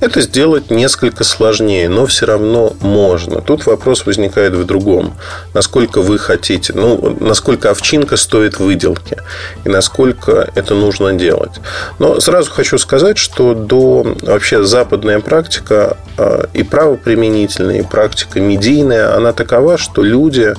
это 0.00 0.20
сделать 0.20 0.70
несколько 0.70 1.24
сложнее, 1.24 1.88
но 1.88 2.06
все 2.06 2.26
равно 2.26 2.74
можно. 2.80 3.40
Тут 3.40 3.66
вопрос 3.66 4.06
возникает 4.06 4.54
в 4.54 4.64
другом. 4.64 5.16
Насколько 5.54 6.02
вы 6.02 6.18
хотите, 6.18 6.72
ну, 6.74 7.16
насколько 7.20 7.70
овчинка 7.70 8.16
стоит 8.16 8.58
выделки. 8.58 9.18
И 9.64 9.68
насколько 9.68 10.50
это 10.54 10.74
нужно 10.74 11.14
делать. 11.14 11.60
Но 11.98 12.20
сразу 12.20 12.50
хочу 12.50 12.78
сказать, 12.78 13.18
что 13.18 13.54
до 13.54 14.16
вообще 14.22 14.62
западная 14.64 15.20
практика 15.20 15.96
а, 16.16 16.48
и 16.52 16.62
правоприменительная, 16.62 17.80
и 17.80 17.82
практика 17.82 18.40
медийная, 18.40 19.16
она 19.16 19.32
такова, 19.32 19.78
что 19.78 20.02
люди, 20.02 20.54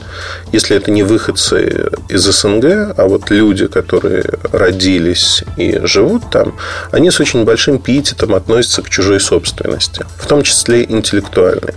если 0.51 0.75
это 0.75 0.91
не 0.91 1.03
выходцы 1.03 1.89
из 2.09 2.21
СНГ, 2.21 2.95
а 2.97 3.07
вот 3.07 3.29
люди, 3.29 3.67
которые 3.67 4.25
родились 4.51 5.43
и 5.57 5.79
живут 5.83 6.29
там, 6.31 6.55
они 6.91 7.11
с 7.11 7.19
очень 7.19 7.45
большим 7.45 7.79
пиететом 7.79 8.35
относятся 8.35 8.81
к 8.81 8.89
чужой 8.89 9.19
собственности, 9.19 10.05
в 10.17 10.27
том 10.27 10.43
числе 10.43 10.83
интеллектуальной. 10.83 11.73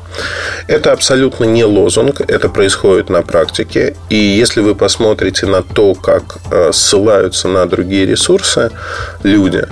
Это 0.67 0.93
абсолютно 0.93 1.45
не 1.45 1.65
лозунг, 1.65 2.21
это 2.21 2.49
происходит 2.49 3.11
на 3.11 3.23
практике. 3.23 3.97
И 4.11 4.17
если 4.17 4.61
вы 4.61 4.75
посмотрите 4.75 5.47
на 5.47 5.63
то, 5.63 5.95
как 5.95 6.39
э, 6.51 6.73
ссылаются 7.19 7.49
на 7.49 7.67
другие 7.67 8.07
ресурсы 8.07 8.71
люди, 9.23 9.67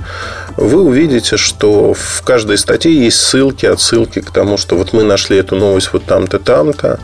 вы 0.56 0.82
увидите, 0.82 1.36
что 1.36 1.92
в 1.94 2.22
каждой 2.22 2.58
статье 2.58 2.92
есть 2.92 3.20
ссылки, 3.20 3.66
отсылки 3.66 4.20
к 4.20 4.30
тому, 4.30 4.56
что 4.56 4.76
вот 4.76 4.92
мы 4.92 5.04
нашли 5.04 5.38
эту 5.38 5.56
новость 5.56 5.90
вот 5.92 6.04
там-то, 6.04 6.38
там-то, 6.38 6.98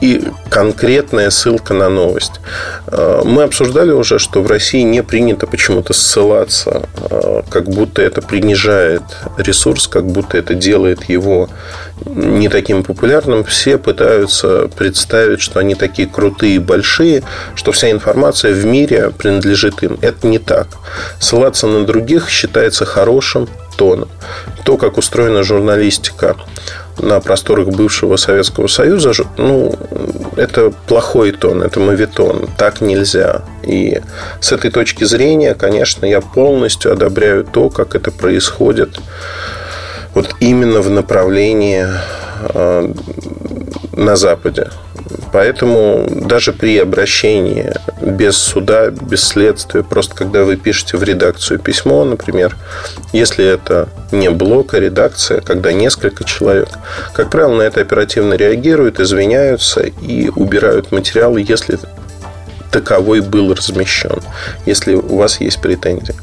и 0.00 0.22
конкретная 0.48 1.30
ссылка 1.30 1.74
на 1.74 1.88
новость. 1.88 2.40
Э, 2.86 3.22
мы 3.24 3.42
обсуждали 3.44 3.92
уже, 3.92 4.18
что 4.18 4.42
в 4.42 4.46
России 4.46 4.82
не 4.82 5.02
принято 5.02 5.46
почему-то 5.46 5.92
ссылаться, 5.92 6.88
э, 7.10 7.42
как 7.48 7.68
будто 7.68 8.02
это 8.02 8.20
принижает 8.22 9.02
ресурс, 9.38 9.86
как 9.86 10.06
будто 10.06 10.36
это 10.36 10.54
делает 10.54 11.04
его 11.04 11.48
не 12.06 12.48
таким 12.48 12.82
популярным. 12.82 13.44
Все 13.44 13.78
пытаются 13.78 14.68
представить, 14.76 15.40
что 15.40 15.60
они 15.60 15.74
такие 15.74 16.08
крутые 16.08 16.56
и 16.56 16.58
большие, 16.58 17.22
что 17.54 17.72
вся 17.72 17.90
информация 17.90 18.52
в 18.52 18.64
мире 18.64 19.10
принадлежит 19.16 19.82
им. 19.82 19.98
Это 20.00 20.26
не 20.26 20.38
так. 20.38 20.68
Ссылаться 21.18 21.66
на 21.66 21.84
других 21.84 22.28
считается 22.28 22.84
хорошим 22.84 23.48
тоном. 23.76 24.08
То, 24.64 24.76
как 24.76 24.98
устроена 24.98 25.42
журналистика 25.42 26.36
на 26.98 27.20
просторах 27.20 27.68
бывшего 27.68 28.16
Советского 28.16 28.68
Союза, 28.68 29.12
ну, 29.36 29.76
это 30.36 30.72
плохой 30.86 31.32
тон, 31.32 31.62
это 31.62 31.80
мавитон. 31.80 32.48
Так 32.56 32.80
нельзя. 32.80 33.42
И 33.64 34.00
с 34.40 34.52
этой 34.52 34.70
точки 34.70 35.04
зрения, 35.04 35.54
конечно, 35.54 36.06
я 36.06 36.20
полностью 36.20 36.92
одобряю 36.92 37.44
то, 37.44 37.68
как 37.68 37.94
это 37.96 38.10
происходит 38.10 39.00
вот 40.14 40.34
именно 40.40 40.80
в 40.80 40.90
направлении 40.90 41.86
э, 42.40 42.92
на 43.92 44.16
Западе. 44.16 44.70
Поэтому 45.32 46.06
даже 46.08 46.52
при 46.52 46.78
обращении 46.78 47.72
без 48.00 48.36
суда, 48.36 48.90
без 48.90 49.24
следствия, 49.24 49.82
просто 49.82 50.14
когда 50.14 50.44
вы 50.44 50.56
пишете 50.56 50.96
в 50.96 51.02
редакцию 51.02 51.58
письмо, 51.58 52.04
например, 52.04 52.56
если 53.12 53.44
это 53.44 53.88
не 54.12 54.30
блок, 54.30 54.74
а 54.74 54.80
редакция, 54.80 55.40
когда 55.40 55.72
несколько 55.72 56.24
человек, 56.24 56.68
как 57.12 57.30
правило, 57.30 57.56
на 57.56 57.62
это 57.62 57.80
оперативно 57.80 58.34
реагируют, 58.34 59.00
извиняются 59.00 59.82
и 59.82 60.30
убирают 60.34 60.92
материалы, 60.92 61.44
если 61.46 61.78
таковой 62.70 63.20
был 63.20 63.54
размещен, 63.54 64.20
если 64.66 64.94
у 64.94 65.16
вас 65.16 65.40
есть 65.40 65.60
претензии. 65.60 66.14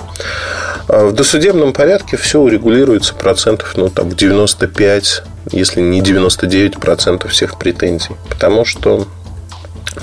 А 0.87 1.05
в 1.05 1.13
досудебном 1.13 1.73
порядке 1.73 2.17
все 2.17 2.39
урегулируется 2.39 3.13
процентов 3.13 3.73
ну, 3.75 3.89
там, 3.89 4.09
в 4.09 4.15
95, 4.15 5.23
если 5.51 5.81
не 5.81 6.01
99 6.01 6.79
процентов 6.79 7.31
всех 7.31 7.57
претензий. 7.57 8.15
Потому 8.29 8.65
что 8.65 9.07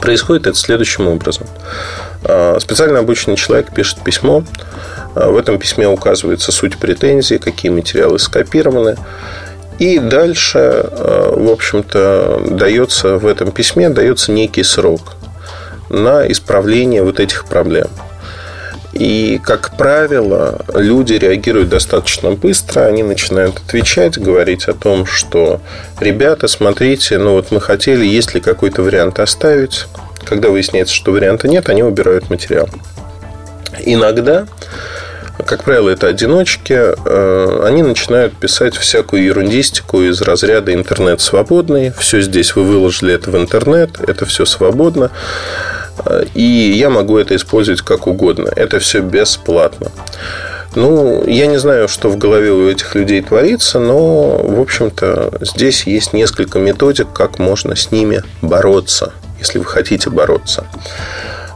происходит 0.01 0.47
это 0.47 0.57
следующим 0.57 1.09
образом. 1.09 1.47
А, 2.25 2.59
специально 2.61 2.99
обученный 2.99 3.37
человек 3.37 3.73
пишет 3.73 4.01
письмо. 4.01 4.45
А, 5.15 5.31
в 5.31 5.37
этом 5.37 5.59
письме 5.59 5.89
указывается 5.89 6.53
суть 6.53 6.79
претензий, 6.79 7.39
какие 7.39 7.71
материалы 7.71 8.19
скопированы. 8.19 8.97
И 9.79 10.01
дальше, 10.01 10.59
в 10.91 11.53
общем-то, 11.53 12.43
дается 12.51 13.17
в 13.17 13.25
этом 13.25 13.53
письме 13.53 13.89
дается 13.89 14.33
некий 14.33 14.65
срок 14.65 15.15
на 15.89 16.31
исправление 16.31 17.05
вот 17.05 17.21
этих 17.21 17.45
проблем. 17.45 17.87
И, 18.99 19.41
как 19.45 19.77
правило, 19.77 20.61
люди 20.75 21.15
реагируют 21.15 21.69
достаточно 21.69 22.33
быстро, 22.33 22.83
они 22.83 23.05
начинают 23.05 23.59
отвечать, 23.65 24.19
говорить 24.19 24.67
о 24.67 24.75
том, 24.75 25.07
что 25.07 25.61
ребята, 26.01 26.49
смотрите, 26.49 27.17
ну 27.19 27.35
вот 27.35 27.53
мы 27.53 27.61
хотели, 27.61 28.05
есть 28.05 28.35
ли 28.35 28.41
какой-то 28.41 28.83
вариант 28.83 29.21
оставить. 29.21 29.87
Когда 30.25 30.49
выясняется, 30.51 30.93
что 30.95 31.13
варианта 31.13 31.47
нет, 31.47 31.69
они 31.69 31.85
убирают 31.85 32.29
материал. 32.29 32.69
Иногда, 33.85 34.49
как 35.47 35.63
правило, 35.63 35.91
это 35.91 36.09
одиночки, 36.09 36.73
э, 36.75 37.63
они 37.65 37.85
начинают 37.85 38.35
писать 38.35 38.77
всякую 38.77 39.23
ерундистику 39.23 40.03
из 40.03 40.21
разряда 40.23 40.75
интернет 40.75 41.21
свободный, 41.21 41.93
все 41.97 42.21
здесь 42.21 42.57
вы 42.57 42.65
выложили 42.65 43.15
это 43.15 43.31
в 43.31 43.37
интернет, 43.37 43.91
это 44.01 44.27
все 44.27 44.45
свободно. 44.45 45.13
И 46.35 46.43
я 46.43 46.91
могу 46.91 47.19
это 47.19 47.37
использовать 47.37 47.83
как 47.83 48.07
угодно. 48.07 48.51
Это 48.55 48.79
все 48.79 49.01
бесплатно. 49.01 49.91
Ну, 50.75 51.25
я 51.27 51.47
не 51.47 51.59
знаю, 51.59 51.89
что 51.89 52.09
в 52.09 52.19
голове 52.19 52.53
у 52.53 52.69
этих 52.69 52.95
людей 52.95 53.23
творится, 53.23 53.79
но, 53.79 54.39
в 54.39 54.61
общем-то, 54.61 55.39
здесь 55.41 55.85
есть 55.87 56.13
несколько 56.13 56.59
методик, 56.59 57.09
как 57.13 57.39
можно 57.39 57.75
с 57.75 57.91
ними 57.91 58.23
бороться, 58.43 59.13
если 59.39 59.59
вы 59.59 59.65
хотите 59.65 60.11
бороться. 60.11 60.67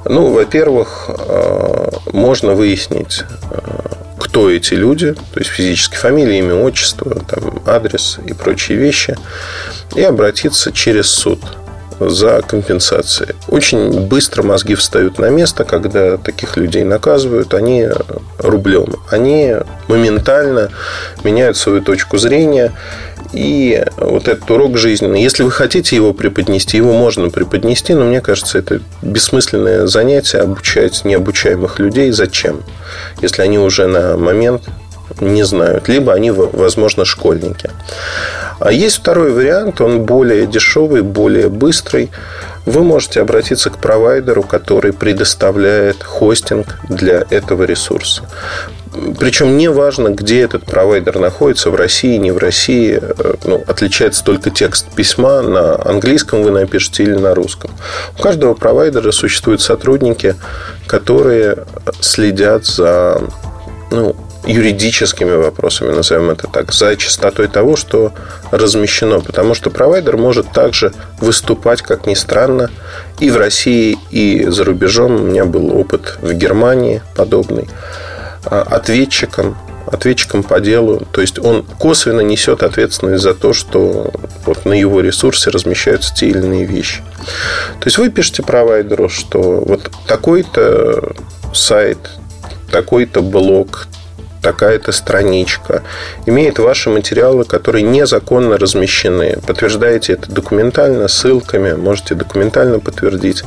Ну, 0.07 0.33
во-первых, 0.33 1.09
э, 1.09 1.89
можно 2.13 2.55
выяснить, 2.55 3.23
э, 3.51 3.59
кто 4.19 4.51
эти 4.51 4.75
люди, 4.75 5.13
то 5.13 5.39
есть 5.39 5.51
физически 5.51 5.95
фамилия, 5.95 6.39
имя, 6.39 6.55
отчество, 6.55 7.15
там, 7.29 7.63
адрес 7.67 8.19
и 8.25 8.33
прочие 8.33 8.79
вещи, 8.79 9.17
и 9.95 10.03
обратиться 10.03 10.73
через 10.73 11.09
суд– 11.09 11.39
за 12.09 12.43
компенсацией. 12.43 13.35
Очень 13.49 14.07
быстро 14.07 14.43
мозги 14.43 14.75
встают 14.75 15.19
на 15.19 15.31
место, 15.31 15.65
когда 15.65 16.17
таких 16.17 16.57
людей 16.57 16.85
наказывают, 16.85 17.55
они 17.55 17.89
рублем. 18.39 18.97
Они 19.11 19.55
моментально 19.89 20.71
меняют 21.25 21.57
свою 21.57 21.83
точку 21.83 22.19
зрения. 22.19 22.73
И 23.33 23.83
вот 23.97 24.29
этот 24.29 24.51
урок 24.51 24.77
жизненный, 24.77 25.23
если 25.23 25.43
вы 25.43 25.51
хотите 25.51 25.97
его 25.97 26.13
преподнести, 26.13 26.77
его 26.77 26.93
можно 26.93 27.31
преподнести, 27.31 27.95
но 27.95 28.05
мне 28.05 28.21
кажется, 28.21 28.59
это 28.59 28.81
бессмысленное 29.01 29.87
занятие 29.87 30.39
обучать 30.39 31.05
необучаемых 31.05 31.79
людей. 31.79 32.11
Зачем? 32.11 32.63
Если 33.23 33.41
они 33.41 33.59
уже 33.59 33.87
на 33.87 34.19
момент 34.19 34.65
не 35.21 35.43
знают, 35.45 35.89
либо 35.89 36.13
они, 36.13 36.31
возможно, 36.31 37.05
школьники. 37.05 37.71
А 38.61 38.71
есть 38.73 38.99
второй 38.99 39.33
вариант, 39.33 39.81
он 39.81 40.03
более 40.03 40.47
дешевый, 40.47 41.03
более 41.03 41.49
быстрый. 41.49 42.11
Вы 42.65 42.85
можете 42.85 43.21
обратиться 43.21 43.71
к 43.71 43.79
провайдеру, 43.79 44.45
который 44.45 44.93
предоставляет 44.93 46.03
хостинг 46.05 46.79
для 46.89 47.25
этого 47.29 47.65
ресурса. 47.65 48.23
Причем 49.19 49.57
не 49.57 49.69
важно, 49.69 50.09
где 50.09 50.43
этот 50.43 50.65
провайдер 50.65 51.19
находится, 51.19 51.71
в 51.71 51.75
России, 51.75 52.19
не 52.19 52.31
в 52.31 52.39
России. 52.39 53.01
Ну, 53.45 53.65
отличается 53.67 54.23
только 54.23 54.51
текст 54.51 54.87
письма. 54.95 55.41
На 55.41 55.83
английском 55.83 56.43
вы 56.43 56.51
напишете 56.51 57.05
или 57.05 57.15
на 57.15 57.35
русском. 57.35 57.71
У 58.19 58.23
каждого 58.23 58.55
провайдера 58.55 59.11
существуют 59.11 59.63
сотрудники, 59.63 60.37
которые 60.87 61.65
следят 62.01 62.67
за 62.67 63.23
ну, 63.91 64.15
юридическими 64.45 65.31
вопросами, 65.31 65.93
назовем 65.93 66.31
это 66.31 66.49
так, 66.49 66.73
за 66.73 66.97
частотой 66.97 67.49
того, 67.49 67.77
что 67.77 68.13
размещено. 68.51 69.21
Потому 69.21 69.55
что 69.55 69.71
провайдер 69.71 70.17
может 70.17 70.51
также 70.53 70.93
выступать, 71.21 71.83
как 71.83 72.07
ни 72.07 72.15
странно, 72.15 72.71
и 73.21 73.31
в 73.31 73.37
России, 73.37 73.99
и 74.11 74.47
за 74.49 74.65
рубежом. 74.65 75.15
У 75.15 75.25
меня 75.25 75.45
был 75.45 75.77
опыт 75.77 76.19
в 76.21 76.33
Германии 76.33 77.03
подобный. 77.15 77.69
А, 78.45 78.63
ответчиком, 78.63 79.57
ответчиком 79.87 80.43
по 80.43 80.61
делу. 80.61 81.07
То 81.13 81.21
есть 81.21 81.39
он 81.39 81.65
косвенно 81.79 82.21
несет 82.21 82.63
ответственность 82.65 83.23
за 83.23 83.35
то, 83.35 83.53
что 83.53 84.11
вот 84.45 84.65
на 84.65 84.73
его 84.73 85.01
ресурсе 85.01 85.51
размещаются 85.51 86.13
те 86.15 86.29
или 86.29 86.39
иные 86.39 86.65
вещи. 86.65 87.03
То 87.79 87.87
есть 87.87 87.99
вы 87.99 88.11
пишете 88.11 88.43
провайдеру, 88.43 89.09
что 89.09 89.41
вот 89.41 89.91
такой-то 90.07 91.15
сайт, 91.55 91.99
такой-то 92.71 93.23
блог, 93.23 93.87
такая-то 94.43 94.93
страничка, 94.93 95.83
имеет 96.27 96.59
ваши 96.59 96.91
материалы, 96.91 97.45
которые 97.45 97.83
незаконно 97.83 98.59
размещены. 98.59 99.39
Подтверждаете 99.47 100.15
это 100.15 100.31
документально, 100.31 101.09
ссылками, 101.09 101.73
можете 101.73 102.15
документально 102.15 102.81
подтвердить. 102.81 103.45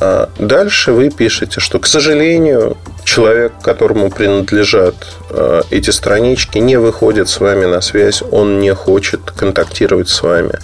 А 0.00 0.30
дальше 0.38 0.92
вы 0.92 1.10
пишете, 1.10 1.60
что, 1.60 1.78
к 1.78 1.86
сожалению, 1.86 2.76
человек, 3.04 3.52
которому 3.62 4.10
принадлежат 4.10 4.94
а, 5.30 5.62
эти 5.70 5.90
странички, 5.90 6.58
не 6.58 6.76
выходит 6.76 7.28
с 7.28 7.40
вами 7.40 7.66
на 7.66 7.80
связь, 7.80 8.22
он 8.30 8.60
не 8.60 8.74
хочет 8.74 9.30
контактировать 9.30 10.08
с 10.08 10.22
вами. 10.22 10.58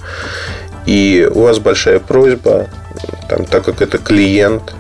И 0.87 1.29
у 1.33 1.41
вас 1.41 1.59
большая 1.59 1.99
просьба, 1.99 2.69
там, 3.29 3.45
так 3.45 3.65
как 3.65 3.83
это 3.83 3.99
клиент, 3.99 4.75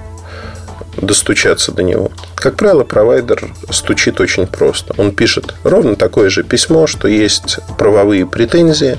достучаться 0.97 1.73
до 1.73 1.83
него? 1.83 2.11
Как 2.35 2.57
правило, 2.57 2.85
провайдер 2.85 3.51
стучит 3.71 4.21
очень 4.21 4.47
просто. 4.47 4.95
Он 4.99 5.13
пишет 5.13 5.55
ровно 5.65 5.97
такое 5.97 6.31
же 6.31 6.43
письмо, 6.43 6.87
что 6.87 7.09
есть 7.09 7.59
правовые 7.79 8.27
претензии. 8.27 8.99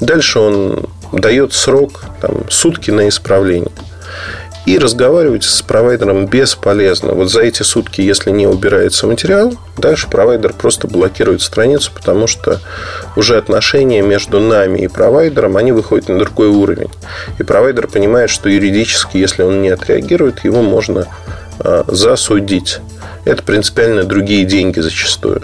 Дальше 0.00 0.38
он 0.38 0.86
дает 1.12 1.52
срок, 1.52 2.04
там, 2.20 2.48
сутки 2.48 2.90
на 2.90 3.08
исправление. 3.08 3.72
И 4.66 4.78
разговаривать 4.78 5.44
с 5.44 5.62
провайдером 5.62 6.26
бесполезно. 6.26 7.12
Вот 7.12 7.30
за 7.30 7.40
эти 7.42 7.62
сутки, 7.62 8.02
если 8.02 8.30
не 8.30 8.46
убирается 8.46 9.06
материал, 9.06 9.54
дальше 9.78 10.06
провайдер 10.08 10.52
просто 10.52 10.86
блокирует 10.86 11.42
страницу, 11.42 11.90
потому 11.94 12.26
что 12.26 12.60
уже 13.16 13.36
отношения 13.36 14.02
между 14.02 14.38
нами 14.38 14.80
и 14.80 14.88
провайдером, 14.88 15.56
они 15.56 15.72
выходят 15.72 16.08
на 16.08 16.18
другой 16.18 16.48
уровень. 16.48 16.90
И 17.38 17.42
провайдер 17.42 17.88
понимает, 17.88 18.30
что 18.30 18.48
юридически, 18.48 19.16
если 19.16 19.42
он 19.42 19.62
не 19.62 19.70
отреагирует, 19.70 20.44
его 20.44 20.62
можно 20.62 21.06
а, 21.58 21.84
засудить. 21.88 22.80
Это 23.24 23.42
принципиально 23.42 24.04
другие 24.04 24.44
деньги 24.44 24.80
зачастую. 24.80 25.42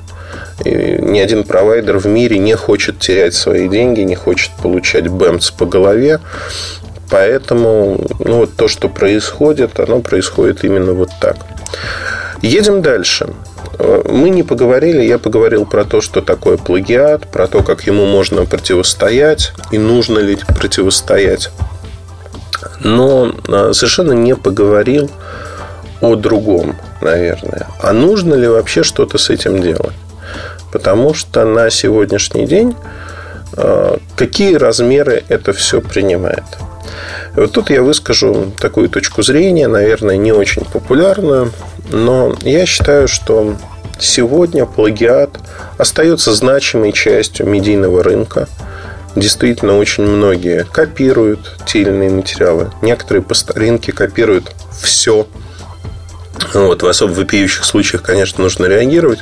И 0.64 0.70
ни 0.70 1.18
один 1.18 1.44
провайдер 1.44 1.98
в 1.98 2.07
мире 2.07 2.38
не 2.38 2.55
хочет 2.57 2.98
терять 2.98 3.35
свои 3.35 3.68
деньги, 3.68 4.00
не 4.00 4.14
хочет 4.14 4.50
получать 4.62 5.09
бэмц 5.09 5.50
по 5.50 5.66
голове. 5.66 6.20
Поэтому 7.10 8.00
ну, 8.18 8.38
вот 8.38 8.56
то, 8.56 8.68
что 8.68 8.88
происходит, 8.88 9.78
оно 9.78 10.00
происходит 10.00 10.64
именно 10.64 10.92
вот 10.92 11.10
так. 11.20 11.36
Едем 12.42 12.82
дальше. 12.82 13.28
Мы 13.78 14.30
не 14.30 14.42
поговорили, 14.42 15.02
я 15.02 15.18
поговорил 15.18 15.66
про 15.66 15.84
то, 15.84 16.00
что 16.00 16.20
такое 16.20 16.56
плагиат, 16.56 17.30
про 17.30 17.46
то, 17.46 17.62
как 17.62 17.86
ему 17.86 18.06
можно 18.06 18.46
противостоять 18.46 19.52
и 19.70 19.78
нужно 19.78 20.18
ли 20.18 20.38
противостоять. 20.58 21.50
Но 22.80 23.32
а, 23.48 23.72
совершенно 23.72 24.12
не 24.12 24.34
поговорил 24.34 25.10
о 26.00 26.14
другом, 26.14 26.76
наверное. 27.00 27.66
А 27.82 27.92
нужно 27.92 28.34
ли 28.34 28.48
вообще 28.48 28.82
что-то 28.82 29.18
с 29.18 29.30
этим 29.30 29.60
делать? 29.60 29.94
Потому 30.72 31.14
что 31.14 31.44
на 31.44 31.70
сегодняшний 31.70 32.46
день 32.46 32.74
какие 34.16 34.54
размеры 34.54 35.24
это 35.28 35.52
все 35.52 35.80
принимает? 35.80 36.44
Вот 37.34 37.52
тут 37.52 37.70
я 37.70 37.82
выскажу 37.82 38.52
такую 38.58 38.88
точку 38.88 39.22
зрения, 39.22 39.68
наверное, 39.68 40.16
не 40.16 40.32
очень 40.32 40.64
популярную, 40.64 41.52
но 41.90 42.34
я 42.42 42.64
считаю, 42.66 43.08
что 43.08 43.56
сегодня 43.98 44.66
плагиат 44.66 45.38
остается 45.78 46.32
значимой 46.32 46.92
частью 46.92 47.46
медийного 47.46 48.02
рынка. 48.02 48.48
Действительно, 49.14 49.78
очень 49.78 50.04
многие 50.04 50.64
копируют 50.64 51.56
те 51.66 51.80
или 51.80 51.88
иные 51.88 52.10
материалы. 52.10 52.70
Некоторые 52.82 53.22
по 53.22 53.34
старинке 53.34 53.92
копируют 53.92 54.52
все. 54.78 55.26
Вот, 56.55 56.83
в 56.83 56.87
особо 56.87 57.12
вопиющих 57.12 57.64
случаях, 57.64 58.03
конечно, 58.03 58.42
нужно 58.42 58.66
реагировать. 58.66 59.20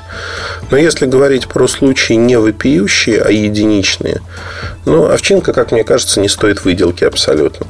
Но 0.71 0.77
если 0.77 1.07
говорить 1.07 1.49
про 1.49 1.67
случаи 1.69 2.15
не 2.15 2.39
вопиющие, 2.39 3.21
а 3.21 3.31
единичные, 3.31 4.21
ну, 4.85 5.07
овчинка, 5.07 5.53
как 5.53 5.73
мне 5.73 5.85
кажется, 5.85 6.21
не 6.21 6.29
стоит 6.29 6.65
выделки 6.65 7.05
абсолютно. 7.05 7.67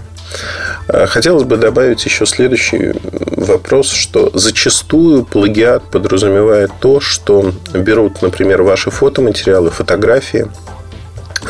Э, 0.88 1.06
хотелось 1.06 1.44
бы 1.44 1.56
добавить 1.56 2.04
еще 2.04 2.26
следующий 2.26 2.92
вопрос, 3.02 3.90
что 3.90 4.30
зачастую 4.34 5.24
плагиат 5.24 5.84
подразумевает 5.90 6.70
то, 6.80 7.00
что 7.00 7.52
берут, 7.72 8.22
например, 8.22 8.62
ваши 8.62 8.90
фотоматериалы, 8.90 9.70
фотографии, 9.70 10.48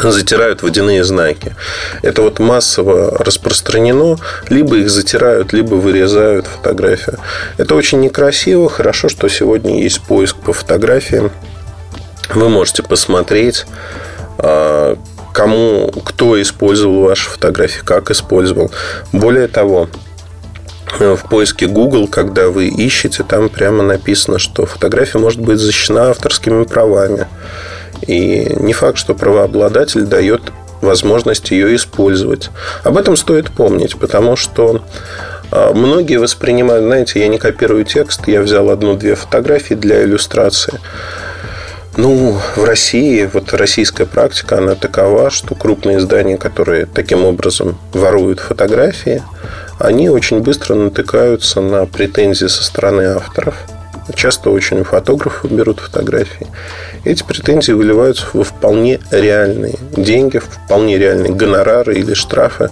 затирают 0.02 0.62
водяные 0.62 1.04
знаки. 1.04 1.54
Это 2.02 2.22
вот 2.22 2.38
массово 2.38 3.16
распространено. 3.18 4.16
Либо 4.48 4.76
их 4.76 4.90
затирают, 4.90 5.52
либо 5.52 5.74
вырезают 5.74 6.46
фотографию. 6.46 7.18
Это 7.56 7.74
очень 7.74 8.00
некрасиво. 8.00 8.68
Хорошо, 8.68 9.08
что 9.08 9.28
сегодня 9.28 9.82
есть 9.82 10.00
поиск 10.00 10.36
по 10.36 10.52
фотографиям. 10.52 11.30
Вы 12.34 12.48
можете 12.48 12.82
посмотреть, 12.82 13.66
а, 14.38 14.96
кому, 15.32 15.90
кто 16.04 16.40
использовал 16.40 17.02
ваши 17.02 17.28
фотографии, 17.28 17.82
как 17.84 18.10
использовал. 18.10 18.70
Более 19.12 19.48
того, 19.48 19.88
в 20.98 21.28
поиске 21.28 21.66
Google, 21.66 22.06
когда 22.08 22.48
вы 22.48 22.68
ищете, 22.68 23.24
там 23.24 23.48
прямо 23.48 23.82
написано, 23.82 24.38
что 24.38 24.64
фотография 24.66 25.18
может 25.18 25.40
быть 25.40 25.58
защищена 25.58 26.10
авторскими 26.10 26.64
правами. 26.64 27.26
И 28.06 28.54
не 28.58 28.72
факт, 28.72 28.98
что 28.98 29.14
правообладатель 29.14 30.02
дает 30.02 30.42
возможность 30.80 31.50
ее 31.50 31.74
использовать. 31.74 32.50
Об 32.82 32.96
этом 32.96 33.16
стоит 33.16 33.50
помнить, 33.50 33.96
потому 33.96 34.36
что 34.36 34.82
а, 35.50 35.72
многие 35.72 36.18
воспринимают, 36.18 36.84
знаете, 36.84 37.20
я 37.20 37.28
не 37.28 37.38
копирую 37.38 37.84
текст, 37.84 38.26
я 38.28 38.42
взял 38.42 38.70
одну-две 38.70 39.14
фотографии 39.14 39.74
для 39.74 40.02
иллюстрации. 40.04 40.80
Ну, 41.96 42.36
в 42.56 42.64
России, 42.64 43.28
вот 43.32 43.52
российская 43.54 44.04
практика, 44.04 44.58
она 44.58 44.74
такова, 44.74 45.30
что 45.30 45.54
крупные 45.54 45.98
издания, 45.98 46.36
которые 46.36 46.86
таким 46.86 47.24
образом 47.24 47.78
воруют 47.92 48.40
фотографии, 48.40 49.22
они 49.78 50.08
очень 50.08 50.40
быстро 50.40 50.74
натыкаются 50.74 51.60
на 51.60 51.86
претензии 51.86 52.46
со 52.46 52.64
стороны 52.64 53.02
авторов. 53.02 53.54
Часто 54.14 54.50
очень 54.50 54.80
у 54.80 54.84
фотографов 54.84 55.50
берут 55.50 55.80
фотографии. 55.80 56.46
Эти 57.04 57.22
претензии 57.22 57.72
выливаются 57.72 58.26
во 58.32 58.44
вполне 58.44 59.00
реальные 59.10 59.76
деньги, 59.96 60.38
в 60.38 60.44
вполне 60.44 60.98
реальные 60.98 61.32
гонорары 61.32 61.94
или 61.94 62.14
штрафы, 62.14 62.70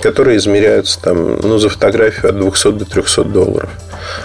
которые 0.00 0.36
измеряются 0.36 1.00
там, 1.00 1.40
ну, 1.40 1.58
за 1.58 1.68
фотографию 1.68 2.30
от 2.30 2.38
200 2.38 2.72
до 2.72 2.84
300 2.84 3.24
долларов. 3.24 3.70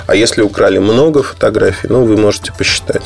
А 0.05 0.15
если 0.15 0.41
украли 0.41 0.77
много 0.77 1.23
фотографий, 1.23 1.87
ну, 1.89 2.05
вы 2.05 2.17
можете 2.17 2.53
посчитать. 2.53 3.03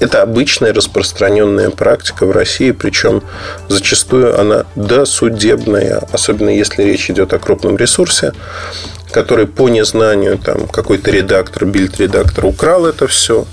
Это 0.00 0.22
обычная 0.22 0.72
распространенная 0.72 1.70
практика 1.70 2.26
в 2.26 2.32
России, 2.32 2.72
причем 2.72 3.22
зачастую 3.68 4.38
она 4.38 4.64
досудебная, 4.74 6.02
особенно 6.12 6.50
если 6.50 6.82
речь 6.82 7.10
идет 7.10 7.32
о 7.32 7.38
крупном 7.38 7.76
ресурсе, 7.76 8.32
который 9.14 9.46
по 9.46 9.68
незнанию 9.68 10.38
там, 10.38 10.66
какой-то 10.66 11.12
редактор, 11.12 11.66
бильд-редактор 11.66 12.46
украл 12.46 12.84
это 12.84 13.06
все, 13.06 13.46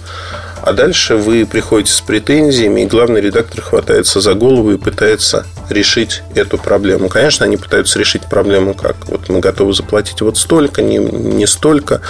а 0.63 0.74
дальше 0.74 1.15
вы 1.15 1.45
приходите 1.45 1.93
с 1.93 2.02
претензиями, 2.02 2.82
и 2.82 2.88
главный 2.88 3.21
редактор 3.21 3.62
хватается 3.62 4.21
за 4.21 4.34
голову 4.34 4.71
и 4.71 4.78
пытается 4.78 5.45
решить 5.69 6.24
эту 6.34 6.58
проблему. 6.58 7.10
Конечно, 7.10 7.45
они 7.45 7.58
пытаются 7.58 8.00
решить 8.00 8.24
проблему 8.24 8.74
как? 8.74 8.95
Вот 9.06 9.30
мы 9.30 9.39
готовы 9.39 9.74
заплатить 9.74 10.21
вот 10.21 10.36
столько, 10.36 10.82
не, 10.82 10.97
не 10.97 11.45
столько. 11.45 12.02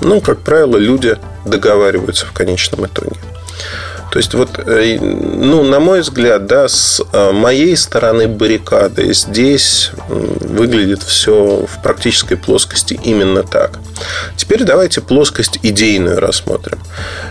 Ну, 0.00 0.20
как 0.20 0.38
правило, 0.38 0.76
люди 0.76 1.16
договариваются 1.44 2.26
в 2.26 2.32
конечном 2.32 2.86
итоге. 2.86 3.16
То 4.12 4.18
есть, 4.18 4.34
вот, 4.34 4.58
э, 4.58 4.98
ну, 5.00 5.62
на 5.62 5.80
мой 5.80 6.02
взгляд, 6.02 6.44
да, 6.44 6.68
с 6.68 7.02
э, 7.14 7.32
моей 7.32 7.74
стороны 7.78 8.28
баррикады 8.28 9.14
здесь 9.14 9.90
выглядит 10.06 11.02
все 11.02 11.64
в 11.66 11.82
практической 11.82 12.36
плоскости 12.36 13.00
именно 13.02 13.42
так. 13.42 13.78
Теперь 14.36 14.64
давайте 14.64 15.00
плоскость 15.00 15.60
идейную 15.62 16.20
рассмотрим. 16.20 16.78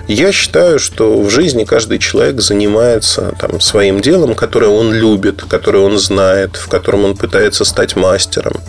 Я 0.07 0.31
считаю, 0.31 0.79
что 0.79 1.21
в 1.21 1.29
жизни 1.29 1.65
каждый 1.65 1.99
человек 1.99 2.41
занимается 2.41 3.35
там, 3.39 3.61
своим 3.61 3.99
делом, 3.99 4.33
которое 4.33 4.71
он 4.71 4.91
любит, 4.91 5.43
которое 5.43 5.83
он 5.83 5.99
знает, 5.99 6.55
в 6.55 6.67
котором 6.67 7.05
он 7.05 7.15
пытается 7.15 7.63
стать 7.63 7.95
мастером. 7.95 8.59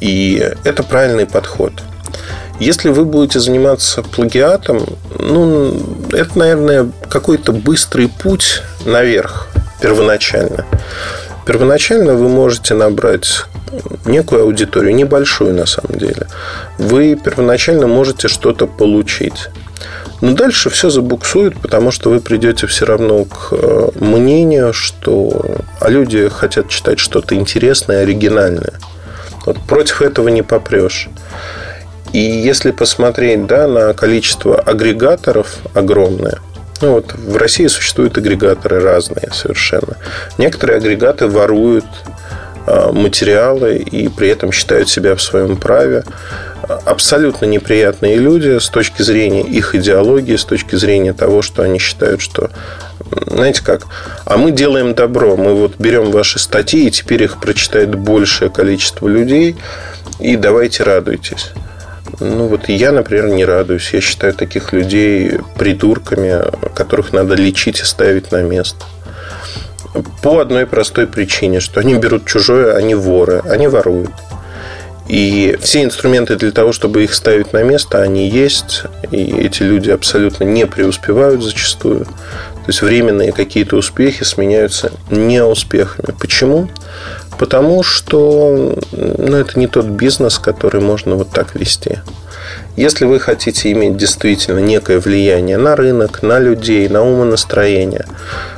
И 0.00 0.42
это 0.64 0.82
правильный 0.82 1.26
подход– 1.26 1.74
если 2.60 2.88
вы 2.90 3.04
будете 3.04 3.40
заниматься 3.40 4.02
плагиатом, 4.02 4.84
ну, 5.18 5.74
это, 6.12 6.38
наверное, 6.38 6.90
какой-то 7.08 7.52
быстрый 7.52 8.08
путь 8.08 8.62
наверх 8.84 9.48
первоначально. 9.80 10.64
Первоначально 11.46 12.14
вы 12.14 12.28
можете 12.28 12.74
набрать 12.74 13.44
некую 14.06 14.42
аудиторию, 14.42 14.94
небольшую 14.94 15.54
на 15.54 15.66
самом 15.66 15.98
деле. 15.98 16.26
Вы 16.78 17.16
первоначально 17.16 17.86
можете 17.86 18.28
что-то 18.28 18.66
получить. 18.66 19.48
Но 20.20 20.32
дальше 20.32 20.70
все 20.70 20.90
забуксует, 20.90 21.58
потому 21.60 21.90
что 21.90 22.08
вы 22.08 22.20
придете 22.20 22.66
все 22.66 22.86
равно 22.86 23.24
к 23.24 23.48
э, 23.50 23.88
мнению, 24.00 24.72
что 24.72 25.44
а 25.80 25.90
люди 25.90 26.28
хотят 26.28 26.68
читать 26.68 26.98
что-то 26.98 27.34
интересное, 27.34 28.02
оригинальное. 28.02 28.74
Вот 29.44 29.58
против 29.60 30.00
этого 30.00 30.28
не 30.28 30.42
попрешь. 30.42 31.10
И 32.12 32.18
если 32.18 32.70
посмотреть 32.70 33.46
да, 33.46 33.66
на 33.66 33.94
количество 33.94 34.60
агрегаторов 34.60 35.56
огромное, 35.74 36.38
ну 36.80 36.92
вот 36.92 37.14
в 37.14 37.36
России 37.36 37.66
существуют 37.66 38.18
агрегаторы 38.18 38.80
разные 38.80 39.30
совершенно. 39.32 39.96
Некоторые 40.38 40.78
агрегаты 40.78 41.26
воруют 41.26 41.84
а, 42.66 42.92
материалы 42.92 43.76
и 43.76 44.08
при 44.08 44.28
этом 44.28 44.52
считают 44.52 44.88
себя 44.88 45.16
в 45.16 45.22
своем 45.22 45.56
праве. 45.56 46.04
Абсолютно 46.62 47.44
неприятные 47.44 48.16
люди 48.16 48.58
с 48.58 48.68
точки 48.68 49.02
зрения 49.02 49.42
их 49.42 49.74
идеологии, 49.74 50.36
с 50.36 50.44
точки 50.44 50.76
зрения 50.76 51.12
того, 51.12 51.42
что 51.42 51.62
они 51.62 51.78
считают, 51.78 52.22
что 52.22 52.50
знаете 53.26 53.62
как, 53.62 53.86
а 54.24 54.36
мы 54.36 54.50
делаем 54.50 54.94
добро, 54.94 55.36
мы 55.36 55.54
вот 55.54 55.74
берем 55.78 56.10
ваши 56.10 56.38
статьи, 56.38 56.86
и 56.86 56.90
теперь 56.90 57.22
их 57.22 57.38
прочитает 57.38 57.94
большее 57.94 58.50
количество 58.50 59.08
людей, 59.08 59.56
и 60.18 60.36
давайте 60.36 60.84
радуйтесь. 60.84 61.52
Ну 62.20 62.46
вот 62.48 62.68
я, 62.68 62.92
например, 62.92 63.28
не 63.28 63.44
радуюсь. 63.44 63.90
Я 63.92 64.00
считаю 64.00 64.34
таких 64.34 64.72
людей 64.72 65.38
придурками, 65.58 66.42
которых 66.74 67.12
надо 67.12 67.34
лечить 67.34 67.80
и 67.80 67.84
ставить 67.84 68.32
на 68.32 68.42
место. 68.42 68.84
По 70.22 70.40
одной 70.40 70.66
простой 70.66 71.06
причине, 71.06 71.60
что 71.60 71.80
они 71.80 71.94
берут 71.94 72.26
чужое, 72.26 72.74
они 72.74 72.94
воры, 72.94 73.42
они 73.48 73.68
воруют. 73.68 74.10
И 75.06 75.58
все 75.60 75.84
инструменты 75.84 76.36
для 76.36 76.50
того, 76.50 76.72
чтобы 76.72 77.04
их 77.04 77.14
ставить 77.14 77.52
на 77.52 77.62
место, 77.62 78.00
они 78.00 78.28
есть. 78.28 78.84
И 79.10 79.36
эти 79.36 79.62
люди 79.62 79.90
абсолютно 79.90 80.44
не 80.44 80.66
преуспевают 80.66 81.42
зачастую. 81.42 82.06
То 82.06 82.68
есть 82.68 82.80
временные 82.80 83.32
какие-то 83.32 83.76
успехи 83.76 84.22
сменяются 84.24 84.90
неуспехами. 85.10 86.14
Почему? 86.18 86.70
Потому 87.38 87.82
что 87.82 88.76
ну, 88.92 89.36
это 89.36 89.58
не 89.58 89.66
тот 89.66 89.86
бизнес, 89.86 90.38
который 90.38 90.80
можно 90.80 91.16
вот 91.16 91.30
так 91.30 91.54
вести. 91.54 91.98
Если 92.76 93.04
вы 93.04 93.20
хотите 93.20 93.70
иметь 93.72 93.96
действительно 93.96 94.58
некое 94.58 94.98
влияние 94.98 95.58
на 95.58 95.76
рынок, 95.76 96.22
на 96.22 96.38
людей, 96.40 96.88
на 96.88 97.02
умонастроение, 97.02 98.06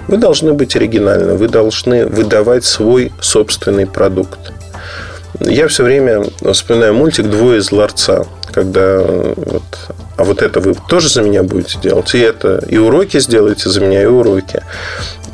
вы 0.09 0.17
должны 0.17 0.55
быть 0.55 0.75
оригинальны, 0.75 1.35
вы 1.35 1.49
должны 1.49 2.07
выдавать 2.07 2.65
свой 2.65 3.13
собственный 3.21 3.87
продукт. 3.87 4.39
Я 5.41 5.69
все 5.69 5.85
время 5.85 6.25
вспоминаю 6.51 6.95
мультик 6.95 7.27
«Двое 7.27 7.59
из 7.59 7.71
ларца», 7.71 8.25
когда 8.51 9.03
вот, 9.03 9.65
а 10.17 10.25
вот 10.25 10.41
это 10.41 10.61
вы 10.61 10.75
тоже 10.89 11.11
за 11.11 11.21
меня 11.21 11.43
будете 11.43 11.79
делать, 11.79 12.15
и 12.15 12.19
это, 12.19 12.65
и 12.67 12.79
уроки 12.79 13.21
сделаете 13.21 13.69
за 13.69 13.83
меня, 13.83 14.03
и 14.03 14.07
уроки. 14.07 14.63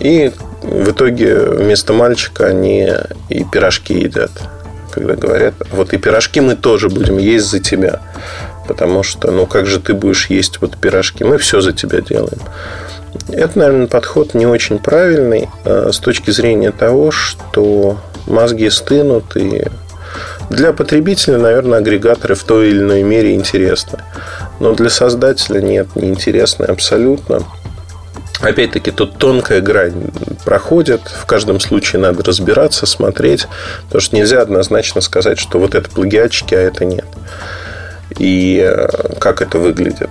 И 0.00 0.33
в 0.62 0.90
итоге 0.90 1.37
вместо 1.37 1.92
мальчика 1.92 2.46
они 2.46 2.88
и 3.29 3.44
пирожки 3.44 3.94
едят. 3.94 4.31
Когда 4.90 5.14
говорят, 5.14 5.55
вот 5.70 5.92
и 5.92 5.98
пирожки 5.98 6.40
мы 6.40 6.55
тоже 6.55 6.88
будем 6.88 7.18
есть 7.18 7.46
за 7.46 7.61
тебя. 7.61 8.01
Потому 8.68 9.03
что, 9.03 9.31
ну 9.31 9.46
как 9.46 9.66
же 9.66 9.81
ты 9.81 9.94
будешь 9.94 10.27
есть 10.27 10.61
вот 10.61 10.77
пирожки? 10.77 11.25
Мы 11.25 11.38
все 11.38 11.61
за 11.61 11.72
тебя 11.72 12.01
делаем. 12.01 12.40
Это, 13.29 13.59
наверное, 13.59 13.87
подход 13.87 14.35
не 14.35 14.46
очень 14.46 14.79
правильный 14.79 15.48
а, 15.64 15.90
с 15.92 15.98
точки 15.98 16.31
зрения 16.31 16.70
того, 16.70 17.11
что 17.11 17.98
мозги 18.27 18.70
стынут 18.70 19.37
и 19.37 19.66
для 20.51 20.72
потребителя, 20.72 21.38
наверное, 21.38 21.79
агрегаторы 21.79 22.35
в 22.35 22.44
той 22.44 22.68
или 22.68 22.81
иной 22.81 23.03
мере 23.03 23.35
интересны. 23.35 23.98
Но 24.61 24.75
для 24.75 24.90
создателя 24.90 25.61
нет, 25.61 25.88
не 25.96 26.09
интересны 26.09 26.64
абсолютно. 26.64 27.42
Опять-таки, 28.42 28.90
тут 28.90 29.18
тонкая 29.18 29.61
грань 29.61 30.11
проходит. 30.44 31.00
В 31.07 31.24
каждом 31.26 31.61
случае 31.61 32.02
надо 32.02 32.22
разбираться, 32.22 32.87
смотреть. 32.87 33.46
Потому 33.85 34.00
что 34.00 34.16
нельзя 34.16 34.42
однозначно 34.42 35.00
сказать, 35.00 35.38
что 35.38 35.59
вот 35.59 35.74
это 35.74 35.88
плагиатчики, 35.88 36.55
а 36.55 36.61
это 36.61 36.85
нет. 36.85 37.07
И 38.18 38.61
э, 38.62 39.18
как 39.18 39.40
это 39.40 39.59
выглядит. 39.59 40.11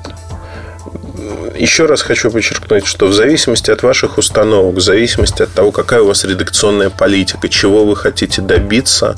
Еще 1.56 1.86
раз 1.86 2.02
хочу 2.02 2.32
подчеркнуть, 2.32 2.88
что 2.88 3.08
в 3.08 3.14
зависимости 3.14 3.70
от 3.70 3.84
ваших 3.84 4.18
установок, 4.18 4.76
в 4.76 4.82
зависимости 4.82 5.44
от 5.44 5.52
того, 5.54 5.72
какая 5.72 6.02
у 6.02 6.08
вас 6.08 6.24
редакционная 6.24 6.90
политика, 6.90 7.50
чего 7.50 7.86
вы 7.86 7.96
хотите 7.96 8.42
добиться, 8.42 9.18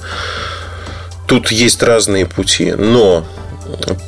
Тут 1.27 1.51
есть 1.51 1.81
разные 1.81 2.25
пути, 2.25 2.73
но 2.73 3.25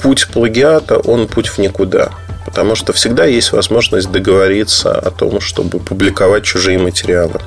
путь 0.01 0.27
плагиата, 0.27 0.97
он 0.97 1.27
путь 1.27 1.47
в 1.47 1.57
никуда. 1.57 2.11
Потому 2.45 2.75
что 2.75 2.93
всегда 2.93 3.25
есть 3.25 3.51
возможность 3.51 4.11
договориться 4.11 4.91
о 4.91 5.09
том, 5.11 5.41
чтобы 5.41 5.79
публиковать 5.79 6.43
чужие 6.43 6.77
материалы. 6.77 7.41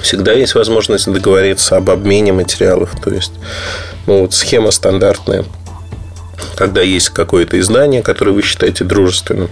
Всегда 0.00 0.32
есть 0.32 0.54
возможность 0.54 1.10
договориться 1.10 1.76
об 1.76 1.90
обмене 1.90 2.32
материалов. 2.32 2.90
То 3.02 3.10
есть, 3.10 3.32
ну, 4.06 4.22
вот 4.22 4.34
схема 4.34 4.70
стандартная. 4.70 5.44
Когда 6.56 6.80
есть 6.80 7.10
какое-то 7.10 7.58
издание, 7.60 8.02
которое 8.02 8.32
вы 8.32 8.42
считаете 8.42 8.84
дружественным, 8.84 9.50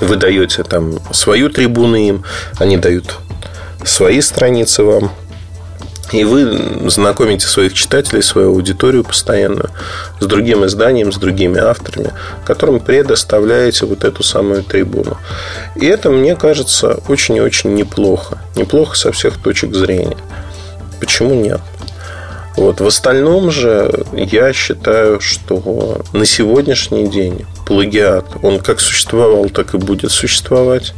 вы 0.00 0.16
даете 0.16 0.62
там 0.62 0.98
свою 1.12 1.48
трибуну 1.48 1.96
им, 1.96 2.24
они 2.58 2.76
дают 2.76 3.16
свои 3.84 4.20
страницы 4.20 4.82
вам, 4.82 5.12
и 6.12 6.24
вы 6.24 6.88
знакомите 6.88 7.46
своих 7.46 7.74
читателей, 7.74 8.22
свою 8.22 8.50
аудиторию 8.50 9.04
постоянно 9.04 9.70
с 10.20 10.26
другим 10.26 10.64
изданием, 10.64 11.12
с 11.12 11.16
другими 11.16 11.58
авторами, 11.58 12.12
которым 12.44 12.80
предоставляете 12.80 13.86
вот 13.86 14.04
эту 14.04 14.22
самую 14.22 14.62
трибуну. 14.62 15.16
И 15.74 15.86
это, 15.86 16.10
мне 16.10 16.36
кажется, 16.36 17.00
очень 17.08 17.36
и 17.36 17.40
очень 17.40 17.74
неплохо. 17.74 18.38
Неплохо 18.54 18.96
со 18.96 19.12
всех 19.12 19.38
точек 19.38 19.74
зрения. 19.74 20.16
Почему 21.00 21.34
нет? 21.34 21.60
Вот. 22.56 22.80
В 22.80 22.86
остальном 22.86 23.50
же 23.50 24.04
я 24.12 24.52
считаю, 24.52 25.20
что 25.20 26.00
на 26.12 26.24
сегодняшний 26.24 27.08
день 27.08 27.44
плагиат, 27.66 28.24
он 28.42 28.60
как 28.60 28.80
существовал, 28.80 29.50
так 29.50 29.74
и 29.74 29.78
будет 29.78 30.10
существовать. 30.10 30.94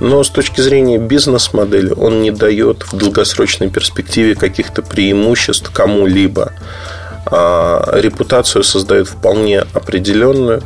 Но 0.00 0.22
с 0.22 0.30
точки 0.30 0.60
зрения 0.60 0.98
бизнес-модели 0.98 1.92
он 1.92 2.20
не 2.20 2.30
дает 2.30 2.84
в 2.84 2.96
долгосрочной 2.96 3.70
перспективе 3.70 4.34
каких-то 4.34 4.82
преимуществ 4.82 5.70
кому-либо. 5.72 6.52
А 7.26 7.90
репутацию 7.98 8.62
создает 8.62 9.08
вполне 9.08 9.60
определенную, 9.60 10.62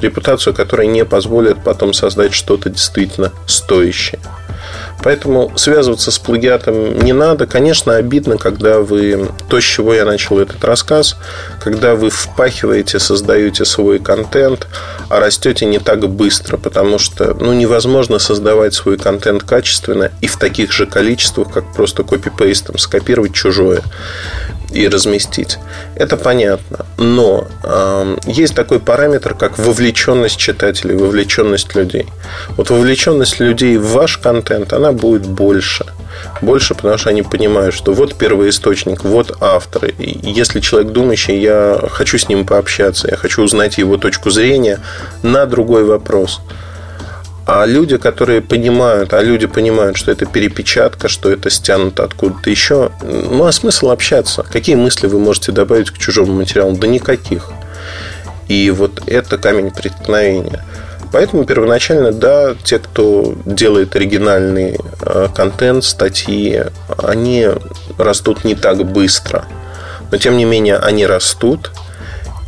репутацию, 0.00 0.54
которая 0.54 0.86
не 0.86 1.04
позволит 1.04 1.62
потом 1.64 1.92
создать 1.92 2.34
что-то 2.34 2.70
действительно 2.70 3.32
стоящее. 3.46 4.20
Поэтому 5.04 5.52
связываться 5.54 6.10
с 6.10 6.18
плагиатом 6.18 6.98
не 6.98 7.12
надо. 7.12 7.46
Конечно, 7.46 7.94
обидно, 7.94 8.38
когда 8.38 8.80
вы... 8.80 9.28
То, 9.50 9.60
с 9.60 9.62
чего 9.64 9.92
я 9.92 10.06
начал 10.06 10.38
этот 10.38 10.64
рассказ, 10.64 11.16
когда 11.62 11.94
вы 11.94 12.08
впахиваете, 12.08 12.98
создаете 12.98 13.66
свой 13.66 13.98
контент, 13.98 14.66
а 15.10 15.20
растете 15.20 15.66
не 15.66 15.78
так 15.78 16.08
быстро, 16.08 16.56
потому 16.56 16.98
что 16.98 17.36
ну, 17.38 17.52
невозможно 17.52 18.18
создавать 18.18 18.72
свой 18.72 18.96
контент 18.96 19.42
качественно 19.42 20.10
и 20.22 20.26
в 20.26 20.38
таких 20.38 20.72
же 20.72 20.86
количествах, 20.86 21.52
как 21.52 21.74
просто 21.74 22.02
копипейстом 22.02 22.78
скопировать 22.78 23.34
чужое 23.34 23.82
и 24.74 24.88
разместить. 24.88 25.58
Это 25.94 26.16
понятно. 26.16 26.84
Но 26.98 27.46
э, 27.62 28.16
есть 28.26 28.54
такой 28.54 28.80
параметр, 28.80 29.34
как 29.34 29.58
вовлеченность 29.58 30.36
читателей, 30.36 30.96
вовлеченность 30.96 31.74
людей. 31.74 32.06
Вот 32.56 32.70
вовлеченность 32.70 33.38
людей 33.38 33.76
в 33.76 33.86
ваш 33.92 34.18
контент, 34.18 34.72
она 34.72 34.92
будет 34.94 35.26
больше. 35.26 35.86
Больше, 36.40 36.74
потому 36.74 36.96
что 36.96 37.10
они 37.10 37.22
понимают, 37.22 37.74
что 37.74 37.92
вот 37.92 38.14
первый 38.14 38.50
источник, 38.50 39.04
вот 39.04 39.36
авторы. 39.40 39.94
И 39.98 40.30
если 40.30 40.60
человек 40.60 40.92
думающий, 40.92 41.38
я 41.38 41.80
хочу 41.90 42.18
с 42.18 42.28
ним 42.28 42.46
пообщаться, 42.46 43.08
я 43.10 43.16
хочу 43.16 43.42
узнать 43.42 43.78
его 43.78 43.96
точку 43.96 44.30
зрения 44.30 44.80
на 45.22 45.46
другой 45.46 45.84
вопрос. 45.84 46.40
А 47.46 47.66
люди, 47.66 47.98
которые 47.98 48.40
понимают, 48.40 49.12
а 49.12 49.20
люди 49.20 49.46
понимают, 49.46 49.98
что 49.98 50.10
это 50.10 50.24
перепечатка, 50.24 51.08
что 51.08 51.30
это 51.30 51.50
стянуто 51.50 52.04
откуда-то 52.04 52.48
еще, 52.48 52.90
ну 53.02 53.44
а 53.44 53.52
смысл 53.52 53.90
общаться? 53.90 54.46
Какие 54.50 54.76
мысли 54.76 55.08
вы 55.08 55.18
можете 55.18 55.52
добавить 55.52 55.90
к 55.90 55.98
чужому 55.98 56.32
материалу? 56.32 56.74
Да 56.76 56.86
никаких. 56.86 57.50
И 58.48 58.70
вот 58.70 59.02
это 59.06 59.36
камень 59.36 59.70
преткновения. 59.70 60.64
Поэтому 61.14 61.44
первоначально, 61.44 62.10
да, 62.10 62.56
те, 62.64 62.80
кто 62.80 63.36
делает 63.44 63.94
оригинальный 63.94 64.80
э, 65.00 65.28
контент, 65.32 65.84
статьи, 65.84 66.64
они 67.00 67.50
растут 67.96 68.42
не 68.42 68.56
так 68.56 68.84
быстро. 68.84 69.44
Но, 70.10 70.18
тем 70.18 70.36
не 70.36 70.44
менее, 70.44 70.76
они 70.76 71.06
растут. 71.06 71.70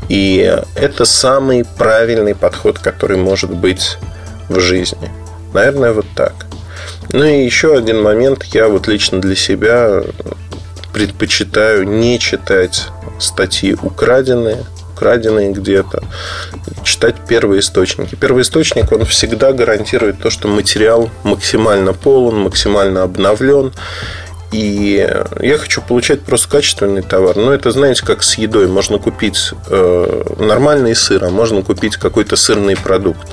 И 0.08 0.52
это 0.74 1.04
самый 1.04 1.64
правильный 1.64 2.34
подход, 2.34 2.80
который 2.80 3.16
может 3.16 3.50
быть 3.50 3.98
в 4.48 4.58
жизни. 4.58 5.12
Наверное, 5.54 5.92
вот 5.92 6.06
так. 6.16 6.34
Ну 7.12 7.22
и 7.22 7.44
еще 7.44 7.72
один 7.72 8.02
момент. 8.02 8.42
Я 8.46 8.66
вот 8.66 8.88
лично 8.88 9.20
для 9.20 9.36
себя 9.36 10.02
предпочитаю 10.92 11.86
не 11.86 12.18
читать 12.18 12.88
статьи 13.20 13.76
украденные, 13.80 14.64
украденные 14.96 15.52
где-то, 15.52 16.02
читать 16.82 17.16
первые 17.28 17.60
источники. 17.60 18.14
Первый 18.14 18.42
источник, 18.42 18.90
он 18.92 19.04
всегда 19.04 19.52
гарантирует 19.52 20.20
то, 20.20 20.30
что 20.30 20.48
материал 20.48 21.10
максимально 21.22 21.92
полон, 21.92 22.40
максимально 22.40 23.02
обновлен. 23.02 23.72
И 24.52 25.06
я 25.40 25.58
хочу 25.58 25.82
получать 25.82 26.22
просто 26.22 26.48
качественный 26.48 27.02
товар. 27.02 27.36
Но 27.36 27.52
это, 27.52 27.72
знаете, 27.72 28.04
как 28.06 28.22
с 28.22 28.38
едой. 28.38 28.68
Можно 28.68 28.98
купить 28.98 29.50
э, 29.68 30.22
нормальный 30.38 30.94
сыр, 30.94 31.24
а 31.24 31.30
можно 31.30 31.62
купить 31.62 31.96
какой-то 31.96 32.36
сырный 32.36 32.76
продукт. 32.76 33.28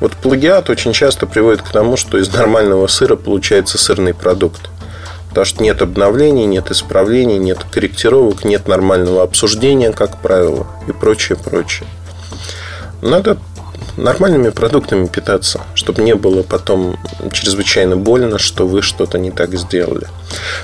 Вот 0.00 0.12
плагиат 0.12 0.70
очень 0.70 0.92
часто 0.92 1.26
приводит 1.26 1.62
к 1.62 1.70
тому, 1.70 1.96
что 1.96 2.18
из 2.18 2.32
нормального 2.32 2.88
сыра 2.88 3.16
получается 3.16 3.78
сырный 3.78 4.14
продукт. 4.14 4.70
Потому 5.34 5.46
что 5.46 5.64
нет 5.64 5.82
обновлений, 5.82 6.46
нет 6.46 6.70
исправлений, 6.70 7.38
нет 7.38 7.66
корректировок, 7.68 8.44
нет 8.44 8.68
нормального 8.68 9.24
обсуждения, 9.24 9.90
как 9.90 10.22
правило, 10.22 10.68
и 10.86 10.92
прочее, 10.92 11.36
прочее. 11.36 11.88
Надо 13.02 13.36
нормальными 13.96 14.50
продуктами 14.50 15.08
питаться, 15.08 15.62
чтобы 15.74 16.02
не 16.02 16.14
было 16.14 16.44
потом 16.44 16.96
чрезвычайно 17.32 17.96
больно, 17.96 18.38
что 18.38 18.68
вы 18.68 18.80
что-то 18.80 19.18
не 19.18 19.32
так 19.32 19.56
сделали. 19.56 20.06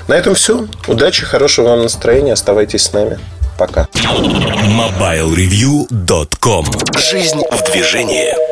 На 0.07 0.13
этом 0.13 0.35
все. 0.35 0.65
Удачи, 0.87 1.25
хорошего 1.25 1.71
вам 1.71 1.81
настроения. 1.81 2.31
Оставайтесь 2.31 2.83
с 2.83 2.93
нами. 2.93 3.19
Пока. 3.57 3.89
MobileReview.com 3.93 6.65
Жизнь 6.97 7.41
в 7.51 7.61
движении. 7.69 8.50